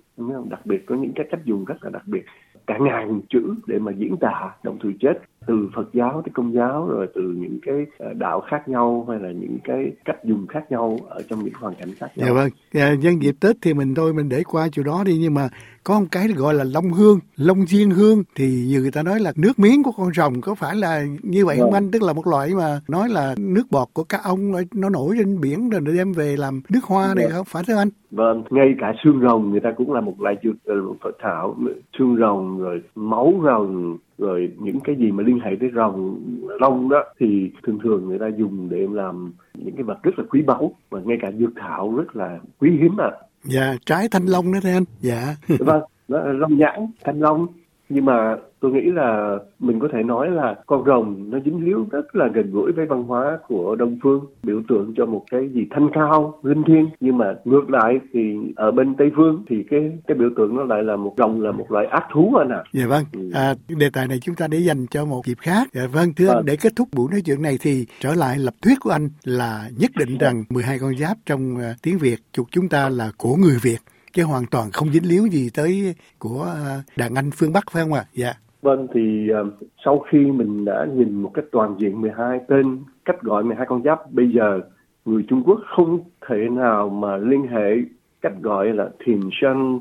đặc 0.49 0.65
biệt 0.65 0.85
có 0.85 0.95
những 0.95 1.13
cái 1.15 1.25
cách 1.31 1.45
dùng 1.45 1.65
rất 1.65 1.83
là 1.83 1.89
đặc 1.89 2.03
biệt. 2.05 2.25
Cả 2.67 2.77
ngàn 2.77 3.21
chữ 3.29 3.55
để 3.67 3.79
mà 3.79 3.91
diễn 3.91 4.17
tả 4.17 4.51
động 4.63 4.77
từ 4.83 4.93
chết 4.99 5.13
từ 5.47 5.69
Phật 5.75 5.89
giáo 5.93 6.21
tới 6.25 6.31
Công 6.33 6.53
giáo 6.53 6.87
rồi 6.87 7.07
từ 7.15 7.21
những 7.21 7.59
cái 7.65 7.85
ờ, 7.97 8.13
đạo 8.13 8.41
khác 8.49 8.69
nhau 8.69 9.05
hay 9.09 9.19
là 9.19 9.31
những 9.31 9.57
cái 9.63 9.91
cách 10.05 10.23
dùng 10.23 10.47
khác 10.47 10.71
nhau 10.71 10.99
ở 11.09 11.21
trong 11.29 11.43
những 11.43 11.53
hoàn 11.53 11.75
cảnh 11.75 11.89
khác 11.97 12.07
nhau. 12.15 12.27
Dạ 12.27 12.33
vâng. 12.33 12.49
Dạ, 12.73 12.93
nhân 12.93 13.21
dịp 13.21 13.35
Tết 13.41 13.55
thì 13.61 13.73
mình 13.73 13.95
thôi 13.95 14.13
mình 14.13 14.29
để 14.29 14.43
qua 14.43 14.67
chỗ 14.71 14.83
đó 14.83 15.03
đi 15.05 15.17
nhưng 15.21 15.33
mà 15.33 15.49
có 15.83 15.99
một 15.99 16.05
cái 16.11 16.27
gọi 16.27 16.53
là 16.53 16.63
long 16.63 16.89
hương, 16.89 17.19
long 17.35 17.65
diên 17.65 17.89
hương 17.89 18.23
thì 18.35 18.65
như 18.67 18.81
người 18.81 18.91
ta 18.91 19.03
nói 19.03 19.19
là 19.19 19.33
nước 19.35 19.59
miếng 19.59 19.83
của 19.83 19.91
con 19.97 20.13
rồng 20.13 20.41
có 20.41 20.55
phải 20.55 20.75
là 20.75 21.03
như 21.23 21.45
vậy 21.45 21.57
không 21.59 21.71
vâng. 21.71 21.83
anh? 21.83 21.91
Tức 21.91 22.01
là 22.01 22.13
một 22.13 22.27
loại 22.27 22.49
mà 22.55 22.79
nói 22.87 23.09
là 23.09 23.35
nước 23.37 23.63
bọt 23.71 23.87
của 23.93 24.03
các 24.03 24.21
ông 24.23 24.51
nó 24.73 24.89
nổi 24.89 25.15
trên 25.19 25.41
biển 25.41 25.69
rồi 25.69 25.81
đem 25.97 26.13
về 26.13 26.35
làm 26.37 26.61
nước 26.69 26.83
hoa 26.83 27.13
này 27.15 27.25
vâng. 27.25 27.33
không 27.33 27.45
phải 27.45 27.63
thưa 27.67 27.77
anh? 27.77 27.89
Vâng, 28.11 28.43
ngay 28.49 28.75
cả 28.79 28.93
xương 29.03 29.21
rồng 29.21 29.49
người 29.49 29.59
ta 29.59 29.73
cũng 29.77 29.93
là 29.93 30.01
một 30.01 30.21
loại 30.21 30.35
dược 30.43 30.55
Phật 31.03 31.17
thảo, 31.21 31.55
xương 31.99 32.17
rồng 32.19 32.59
rồi 32.59 32.81
máu 32.95 33.33
rồng 33.43 33.97
rồi 34.17 34.51
những 34.59 34.79
cái 34.79 34.95
gì 34.95 35.11
mà 35.11 35.23
liên 35.23 35.39
hệ 35.39 35.51
tới 35.59 35.69
rồng 35.75 36.19
lông 36.59 36.89
đó 36.89 37.03
thì 37.19 37.51
thường 37.63 37.79
thường 37.83 38.05
người 38.05 38.19
ta 38.19 38.27
dùng 38.27 38.69
để 38.69 38.87
làm 38.91 39.31
những 39.53 39.75
cái 39.75 39.83
vật 39.83 40.03
rất 40.03 40.19
là 40.19 40.25
quý 40.29 40.41
báu 40.41 40.75
và 40.89 40.99
ngay 41.05 41.17
cả 41.21 41.31
dược 41.31 41.49
thảo 41.55 41.95
rất 41.97 42.15
là 42.15 42.39
quý 42.59 42.77
hiếm 42.81 42.97
à. 42.97 43.11
Dạ, 43.43 43.75
trái 43.85 44.07
thanh 44.11 44.25
long 44.25 44.53
đó 44.53 44.59
anh. 44.63 44.83
Dạ. 44.99 45.35
vâng, 45.59 45.83
long 46.07 46.57
nhãn, 46.57 46.87
thanh 47.03 47.19
long 47.19 47.47
nhưng 47.89 48.05
mà 48.05 48.35
tôi 48.59 48.71
nghĩ 48.71 48.91
là 48.91 49.37
mình 49.59 49.79
có 49.79 49.87
thể 49.93 50.03
nói 50.03 50.29
là 50.31 50.55
con 50.65 50.85
rồng 50.85 51.29
nó 51.29 51.39
dính 51.45 51.65
líu 51.65 51.85
rất 51.91 52.15
là 52.15 52.27
gần 52.33 52.51
gũi 52.51 52.71
với 52.71 52.85
văn 52.85 53.03
hóa 53.03 53.39
của 53.47 53.75
đông 53.75 53.99
phương 54.03 54.25
biểu 54.43 54.61
tượng 54.69 54.93
cho 54.97 55.05
một 55.05 55.23
cái 55.31 55.49
gì 55.53 55.67
thanh 55.71 55.89
cao 55.93 56.39
linh 56.43 56.63
thiêng 56.63 56.89
nhưng 56.99 57.17
mà 57.17 57.35
ngược 57.45 57.69
lại 57.69 57.99
thì 58.13 58.37
ở 58.55 58.71
bên 58.71 58.95
tây 58.95 59.11
phương 59.15 59.43
thì 59.49 59.55
cái 59.69 59.91
cái 60.07 60.17
biểu 60.17 60.29
tượng 60.37 60.55
nó 60.55 60.63
lại 60.63 60.83
là 60.83 60.95
một 60.95 61.13
rồng 61.17 61.41
là 61.41 61.51
một 61.51 61.71
loại 61.71 61.85
ác 61.85 62.03
thú 62.13 62.35
anh 62.35 62.49
ạ 62.49 62.57
à. 62.57 62.69
dạ 62.73 62.87
vâng 62.87 63.03
ừ. 63.13 63.31
à, 63.33 63.53
đề 63.67 63.89
tài 63.93 64.07
này 64.07 64.19
chúng 64.21 64.35
ta 64.35 64.47
để 64.47 64.57
dành 64.57 64.87
cho 64.87 65.05
một 65.05 65.25
dịp 65.25 65.37
khác 65.37 65.67
dạ 65.73 65.87
vâng 65.93 66.13
thưa 66.13 66.27
anh 66.27 66.35
vâng. 66.35 66.45
để 66.45 66.55
kết 66.55 66.73
thúc 66.75 66.87
buổi 66.95 67.07
nói 67.11 67.21
chuyện 67.25 67.41
này 67.41 67.57
thì 67.61 67.85
trở 67.99 68.13
lại 68.15 68.37
lập 68.37 68.53
thuyết 68.61 68.79
của 68.79 68.89
anh 68.89 69.09
là 69.23 69.69
nhất 69.77 69.91
định 69.97 70.17
rằng 70.17 70.43
12 70.49 70.79
con 70.79 70.97
giáp 70.97 71.17
trong 71.25 71.55
uh, 71.55 71.81
tiếng 71.83 71.97
Việt 71.97 72.17
chụp 72.31 72.47
chúng 72.51 72.69
ta 72.69 72.89
là 72.89 73.11
của 73.17 73.35
người 73.35 73.57
Việt 73.61 73.79
chứ 74.13 74.23
hoàn 74.23 74.45
toàn 74.45 74.71
không 74.71 74.93
dính 74.93 75.09
líu 75.09 75.25
gì 75.25 75.49
tới 75.53 75.95
của 76.19 76.43
à, 76.55 76.83
đàn 76.95 77.15
anh 77.15 77.31
phương 77.31 77.53
Bắc 77.53 77.63
phải 77.71 77.83
không 77.83 77.93
ạ? 77.93 78.05
À? 78.07 78.11
Dạ. 78.13 78.33
Vâng 78.67 78.87
thì 78.93 79.29
uh, 79.41 79.53
sau 79.85 79.99
khi 79.99 80.17
mình 80.17 80.65
đã 80.65 80.87
nhìn 80.95 81.21
một 81.21 81.31
cách 81.33 81.45
toàn 81.51 81.75
diện 81.79 82.01
12 82.01 82.39
tên 82.47 82.79
cách 83.05 83.21
gọi 83.21 83.43
12 83.43 83.65
con 83.69 83.83
giáp 83.83 84.11
bây 84.11 84.31
giờ 84.31 84.61
người 85.05 85.25
Trung 85.27 85.43
Quốc 85.45 85.59
không 85.65 85.99
thể 86.27 86.49
nào 86.51 86.89
mà 86.89 87.17
liên 87.17 87.47
hệ 87.47 87.75
cách 88.21 88.33
gọi 88.41 88.73
là 88.73 88.89
thiền 88.99 89.19
sân, 89.41 89.79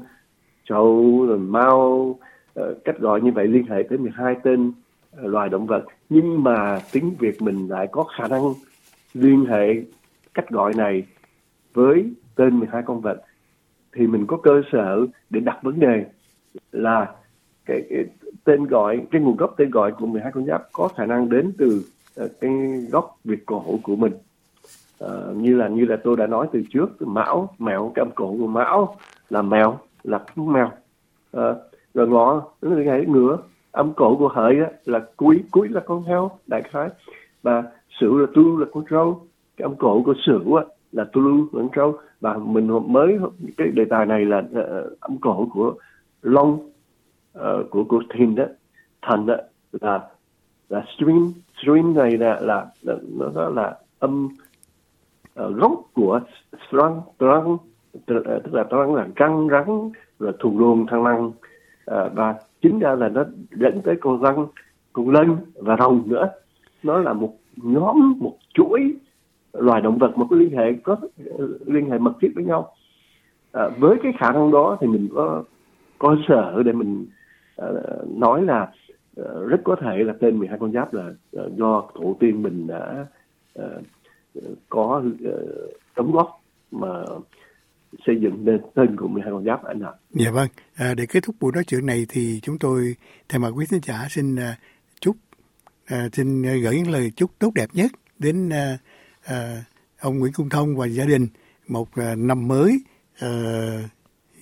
châu, 0.68 1.24
rồi 1.28 1.38
mao, 1.38 2.18
uh, 2.60 2.64
cách 2.84 2.98
gọi 2.98 3.20
như 3.20 3.32
vậy 3.32 3.46
liên 3.46 3.66
hệ 3.66 3.82
tới 3.88 3.98
12 3.98 4.36
tên 4.42 4.68
uh, 4.68 4.74
loài 5.24 5.48
động 5.48 5.66
vật. 5.66 5.84
Nhưng 6.08 6.42
mà 6.42 6.80
tiếng 6.92 7.14
Việt 7.18 7.42
mình 7.42 7.68
lại 7.68 7.88
có 7.92 8.04
khả 8.04 8.28
năng 8.28 8.42
liên 9.14 9.44
hệ 9.44 9.74
cách 10.34 10.50
gọi 10.50 10.74
này 10.76 11.06
với 11.74 12.10
tên 12.36 12.58
12 12.58 12.82
con 12.86 13.00
vật. 13.00 13.22
Thì 13.92 14.06
mình 14.06 14.26
có 14.26 14.36
cơ 14.36 14.62
sở 14.72 15.06
để 15.30 15.40
đặt 15.40 15.58
vấn 15.62 15.80
đề 15.80 16.04
là 16.72 17.06
cái, 17.66 17.82
cái 17.90 18.04
tên 18.44 18.64
gọi 18.64 19.00
cái 19.10 19.20
nguồn 19.20 19.36
gốc 19.36 19.54
tên 19.56 19.70
gọi 19.70 19.92
của 19.92 20.06
12 20.06 20.32
con 20.32 20.46
giáp 20.46 20.62
có 20.72 20.88
khả 20.88 21.06
năng 21.06 21.28
đến 21.28 21.52
từ 21.58 21.84
uh, 22.24 22.30
cái 22.40 22.52
gốc 22.90 23.18
Việt 23.24 23.46
cổ 23.46 23.78
của 23.82 23.96
mình. 23.96 24.12
Uh, 25.04 25.36
như 25.36 25.56
là 25.56 25.68
như 25.68 25.84
là 25.84 25.96
tôi 26.04 26.16
đã 26.16 26.26
nói 26.26 26.46
từ 26.52 26.62
trước 26.72 26.86
từ 26.98 27.06
mão 27.06 27.54
mèo 27.58 27.92
cái 27.94 28.02
âm 28.02 28.10
cổ 28.14 28.36
của 28.38 28.46
mão 28.46 28.96
là 29.30 29.42
mèo 29.42 29.78
là 30.04 30.24
chú 30.36 30.44
mèo. 30.44 30.70
Uh, 31.36 31.56
rồi 31.94 32.08
ngọ 32.08 32.42
ngày 32.62 33.04
ngựa 33.06 33.38
âm 33.72 33.92
cổ 33.92 34.16
của 34.16 34.28
hợi 34.28 34.58
á, 34.60 34.70
là 34.84 35.00
cuối 35.16 35.44
cuối 35.50 35.68
là 35.68 35.80
con 35.80 36.02
heo 36.02 36.30
đại 36.46 36.62
khái. 36.62 36.88
Và 37.42 37.62
sửu 38.00 38.18
là 38.18 38.26
tu 38.34 38.56
là 38.56 38.66
con 38.72 38.84
trâu 38.90 39.26
cái 39.56 39.62
âm 39.64 39.76
cổ 39.76 40.02
của 40.06 40.14
sửu 40.26 40.54
á, 40.54 40.64
là 40.92 41.04
tu 41.12 41.20
lưu 41.20 41.36
là 41.38 41.48
con 41.52 41.68
trâu. 41.76 41.98
Và 42.20 42.36
mình 42.36 42.92
mới 42.92 43.18
cái 43.56 43.68
đề 43.68 43.84
tài 43.84 44.06
này 44.06 44.24
là 44.24 44.38
uh, 44.38 45.00
âm 45.00 45.18
cổ 45.20 45.48
của 45.54 45.74
long 46.22 46.58
uh, 47.38 47.70
của 47.70 47.84
của 47.84 48.02
thìn 48.14 48.34
đó. 48.34 48.44
Thành 49.02 49.26
đó 49.26 49.36
là 49.72 50.00
là 50.68 50.84
stream 50.96 51.32
stream 51.62 51.94
này 51.94 52.18
là 52.18 52.40
là, 52.40 52.66
là 52.82 52.94
nó 53.18 53.26
đó 53.34 53.48
là 53.48 53.76
âm 53.98 54.28
uh, 55.40 55.56
gốc 55.56 55.72
của 55.94 56.20
strong 56.68 57.00
strong 57.16 57.58
tức 58.06 58.22
ờ, 58.24 58.40
là 58.52 58.64
strong 58.64 58.94
là 58.94 59.06
căng 59.16 59.48
rắn 59.50 59.90
rồi 60.18 60.32
thù 60.38 60.58
luồng 60.58 60.86
thăng 60.86 61.04
lăng 61.04 61.26
uh, 61.26 62.12
và 62.14 62.34
chính 62.62 62.78
ra 62.78 62.94
là 62.94 63.08
nó 63.08 63.24
dẫn 63.50 63.80
tới 63.84 63.96
con 64.00 64.22
răng 64.22 64.46
con 64.92 65.10
lân 65.10 65.36
và 65.54 65.76
rồng 65.76 66.02
nữa. 66.06 66.30
Nó 66.82 66.98
là 66.98 67.12
một 67.12 67.36
nhóm 67.56 68.14
một 68.18 68.36
chuỗi 68.54 68.94
loài 69.52 69.80
động 69.80 69.98
vật 69.98 70.18
mà 70.18 70.24
có 70.30 70.36
liên 70.36 70.50
hệ 70.50 70.72
có 70.72 70.96
liên 71.66 71.90
hệ 71.90 71.98
mật 71.98 72.12
thiết 72.20 72.32
với 72.34 72.44
nhau. 72.44 72.72
À, 73.52 73.68
với 73.78 73.96
cái 74.02 74.12
khả 74.18 74.32
năng 74.32 74.50
đó 74.50 74.76
thì 74.80 74.86
mình 74.86 75.08
có 75.14 75.44
có 75.98 76.16
sở 76.28 76.62
để 76.62 76.72
mình 76.72 77.06
uh, 77.62 78.18
nói 78.18 78.42
là 78.42 78.72
uh, 79.20 79.48
rất 79.48 79.60
có 79.64 79.76
thể 79.80 80.04
là 80.04 80.14
tên 80.20 80.38
12 80.38 80.58
con 80.58 80.72
giáp 80.72 80.94
là 80.94 81.06
uh, 81.40 81.56
do 81.56 81.90
tổ 81.94 82.16
tiên 82.20 82.42
mình 82.42 82.66
đã 82.66 83.06
uh, 83.58 83.82
có 84.68 85.02
uh, 85.04 85.70
đóng 85.96 86.12
góp 86.12 86.40
mà 86.70 87.04
xây 88.06 88.16
dựng 88.20 88.44
nên 88.44 88.60
tên 88.74 88.96
của 88.96 89.08
12 89.08 89.32
con 89.32 89.44
giáp 89.44 89.64
anh 89.64 89.80
ạ. 89.80 89.92
Dạ 90.10 90.30
vâng, 90.30 90.48
à, 90.74 90.94
để 90.94 91.06
kết 91.06 91.22
thúc 91.22 91.36
buổi 91.40 91.52
nói 91.54 91.64
chuyện 91.66 91.86
này 91.86 92.06
thì 92.08 92.40
chúng 92.42 92.58
tôi 92.58 92.94
thay 93.28 93.38
mặt 93.38 93.48
quý 93.48 93.66
khán 93.66 93.80
giả 93.82 94.06
xin 94.10 94.34
uh, 94.34 94.40
chúc 95.00 95.16
uh, 95.94 96.14
xin 96.14 96.42
gửi 96.42 96.76
những 96.76 96.90
lời 96.90 97.10
chúc 97.16 97.30
tốt 97.38 97.50
đẹp 97.54 97.68
nhất 97.72 97.90
đến 98.18 98.48
uh, 98.48 98.80
uh, 99.30 99.34
ông 100.00 100.18
Nguyễn 100.18 100.32
Cung 100.32 100.48
Thông 100.48 100.76
và 100.76 100.86
gia 100.86 101.04
đình 101.04 101.26
một 101.68 101.88
uh, 101.88 102.18
năm 102.18 102.48
mới 102.48 102.78
uh, 103.24 103.90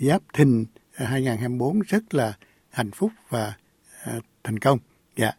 Giáp 0.01 0.23
Thìn 0.33 0.65
2024 0.93 1.81
rất 1.81 2.15
là 2.15 2.33
hạnh 2.75 2.91
phúc 2.91 3.11
và 3.29 3.53
uh, 4.17 4.25
thành 4.45 4.59
công. 4.59 4.79
Dạ. 5.17 5.31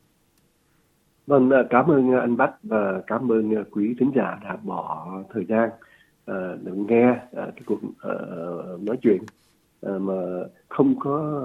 Vâng, 1.27 1.49
cảm 1.69 1.87
ơn 1.87 2.11
anh 2.11 2.37
Bách 2.37 2.53
và 2.63 3.01
cảm 3.07 3.31
ơn 3.31 3.63
quý 3.71 3.95
thính 3.99 4.11
giả 4.15 4.39
đã 4.43 4.57
bỏ 4.63 5.11
thời 5.33 5.45
gian 5.45 5.69
để 6.63 6.71
nghe 6.89 7.15
cái 7.31 7.61
cuộc 7.65 7.79
nói 8.81 8.97
chuyện 9.01 9.17
mà 9.81 10.13
không 10.69 10.99
có 10.99 11.41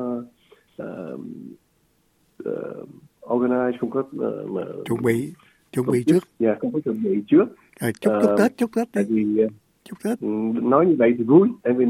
organize, 3.21 3.73
không 3.81 3.91
có 3.91 4.03
mà 4.49 4.63
chuẩn 4.85 5.03
bị 5.03 5.33
chuẩn 5.73 5.87
bị 5.87 6.05
trước. 6.07 6.25
Dạ, 6.39 6.49
yeah, 6.49 6.61
không 6.61 6.73
có 6.73 6.81
chuẩn 6.85 7.03
bị 7.03 7.23
trước. 7.27 7.45
À, 7.79 7.91
chúc 8.01 8.13
uh, 8.33 8.39
Tết, 8.39 8.57
chúc 8.57 8.71
Tết 8.77 8.89
đi. 8.95 9.03
Vì 9.09 9.47
chúc 9.85 9.99
Tết. 10.05 10.21
Ừ, 10.21 10.29
nói 10.63 10.87
như 10.87 10.97
vậy 10.99 11.15
thì 11.19 11.25
vui, 11.25 11.49
tại 11.63 11.73
vì 11.73 11.85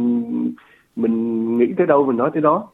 mình 0.97 1.59
nghĩ 1.59 1.67
tới 1.77 1.87
đâu 1.87 2.07
mình 2.07 2.17
nói 2.17 2.31
tới 2.33 2.43
đó. 2.43 2.69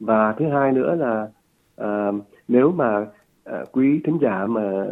Và 0.00 0.32
thứ 0.32 0.48
hai 0.48 0.72
nữa 0.72 0.94
là 0.94 1.28
à, 1.76 2.12
nếu 2.48 2.72
mà 2.72 3.06
à, 3.44 3.64
quý 3.72 4.00
thính 4.04 4.18
giả 4.22 4.46
mà 4.46 4.86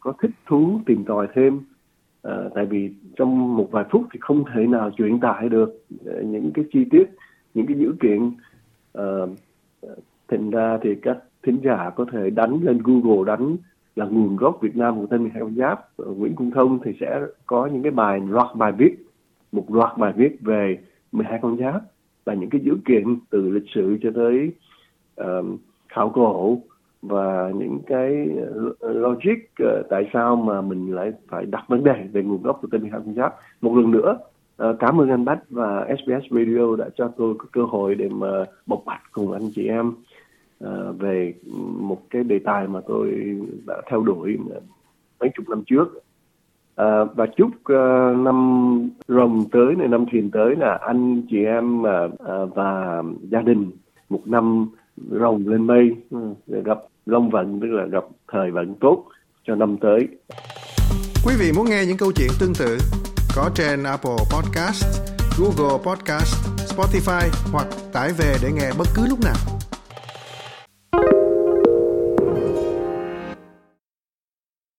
có 0.00 0.12
thích 0.22 0.30
thú 0.46 0.80
tìm 0.86 1.04
tòi 1.04 1.26
thêm 1.34 1.60
à, 2.22 2.32
tại 2.54 2.66
vì 2.66 2.94
trong 3.16 3.56
một 3.56 3.68
vài 3.70 3.84
phút 3.90 4.06
thì 4.12 4.18
không 4.22 4.44
thể 4.54 4.66
nào 4.66 4.90
truyền 4.90 5.20
tải 5.20 5.48
được 5.48 5.84
những 6.24 6.50
cái 6.54 6.64
chi 6.72 6.84
tiết 6.90 7.10
những 7.54 7.66
cái 7.66 7.78
dữ 7.78 7.94
kiện 8.00 8.30
à, 8.92 9.04
thành 10.28 10.50
ra 10.50 10.78
thì 10.82 10.94
các 10.94 11.18
thính 11.42 11.58
giả 11.64 11.90
có 11.90 12.06
thể 12.12 12.30
đánh 12.30 12.58
lên 12.62 12.78
Google 12.84 13.24
đánh 13.26 13.56
là 13.96 14.04
nguồn 14.04 14.36
gốc 14.36 14.58
Việt 14.60 14.76
Nam 14.76 15.00
của 15.00 15.06
tên 15.06 15.22
12 15.22 15.40
con 15.42 15.54
giáp 15.54 15.88
Nguyễn 15.98 16.34
Cung 16.34 16.50
Thông 16.50 16.78
thì 16.84 16.92
sẽ 17.00 17.20
có 17.46 17.66
những 17.66 17.82
cái 17.82 17.90
bài 17.90 18.20
loạt 18.28 18.56
bài 18.56 18.72
viết 18.72 18.96
một 19.52 19.74
loạt 19.74 19.98
bài 19.98 20.12
viết 20.16 20.36
về 20.40 20.78
12 21.12 21.38
con 21.42 21.56
giáp 21.56 21.82
là 22.28 22.34
những 22.34 22.50
cái 22.50 22.60
dữ 22.64 22.76
kiện 22.84 23.04
từ 23.30 23.50
lịch 23.50 23.70
sử 23.74 23.98
cho 24.02 24.10
tới 24.14 24.52
uh, 25.20 25.46
khảo 25.88 26.10
cổ 26.14 26.58
và 27.02 27.50
những 27.54 27.78
cái 27.86 28.28
ờ, 28.80 28.92
logic 28.92 29.38
uh, 29.62 29.68
tại 29.90 30.10
sao 30.12 30.36
mà 30.36 30.60
mình 30.60 30.94
lại 30.94 31.12
phải 31.28 31.46
đặt 31.46 31.64
vấn 31.68 31.84
đề 31.84 32.08
về 32.12 32.22
nguồn 32.22 32.42
gốc 32.42 32.58
của 32.62 32.68
tên 32.70 32.80
12 32.80 33.00
con 33.04 33.14
giáp 33.14 33.34
một 33.60 33.76
lần 33.76 33.90
nữa 33.90 34.18
uh, 34.62 34.76
cảm 34.78 35.00
ơn 35.00 35.08
anh 35.08 35.24
Bách 35.24 35.50
và 35.50 35.86
SBS 35.98 36.24
Radio 36.30 36.76
đã 36.76 36.88
cho 36.96 37.08
tôi 37.16 37.34
có 37.38 37.46
cơ 37.52 37.62
hội 37.62 37.94
để 37.94 38.08
mà 38.08 38.44
bộc 38.66 38.82
bạch 38.86 39.02
cùng 39.12 39.32
anh 39.32 39.50
chị 39.54 39.68
em 39.68 39.92
uh, 40.64 40.98
về 40.98 41.34
một 41.78 42.02
cái 42.10 42.24
đề 42.24 42.38
tài 42.38 42.68
mà 42.68 42.80
tôi 42.86 43.36
đã 43.66 43.82
theo 43.90 44.00
đuổi 44.00 44.38
mấy 45.20 45.30
chục 45.34 45.48
năm 45.48 45.62
trước. 45.66 46.02
À, 46.78 47.04
và 47.16 47.26
chúc 47.36 47.48
uh, 47.48 48.18
năm 48.18 48.90
rồng 49.08 49.44
tới 49.52 49.74
này 49.78 49.88
năm 49.88 50.04
thìn 50.12 50.30
tới 50.30 50.56
là 50.56 50.78
anh 50.86 51.22
chị 51.30 51.44
em 51.44 51.82
uh, 51.82 51.86
uh, 51.86 52.54
và 52.54 53.02
gia 53.30 53.40
đình 53.40 53.70
một 54.08 54.20
năm 54.24 54.68
rồng 55.10 55.48
lên 55.48 55.66
mây 55.66 55.90
uh, 56.16 56.64
gặp 56.64 56.78
long 57.06 57.30
vận 57.30 57.60
tức 57.60 57.68
là 57.70 57.86
gặp 57.86 58.04
thời 58.32 58.50
vận 58.50 58.74
tốt 58.74 59.04
cho 59.46 59.54
năm 59.54 59.76
tới. 59.80 60.08
Quý 61.26 61.34
vị 61.38 61.52
muốn 61.56 61.66
nghe 61.70 61.84
những 61.86 61.96
câu 61.96 62.12
chuyện 62.16 62.30
tương 62.40 62.54
tự 62.58 62.78
có 63.36 63.50
trên 63.54 63.82
Apple 63.84 64.18
Podcast, 64.32 64.84
Google 65.38 65.78
Podcast, 65.84 66.34
Spotify 66.74 67.28
hoặc 67.52 67.66
tải 67.92 68.10
về 68.18 68.34
để 68.42 68.48
nghe 68.52 68.70
bất 68.78 68.86
cứ 68.96 69.02
lúc 69.08 69.18
nào. 69.24 69.57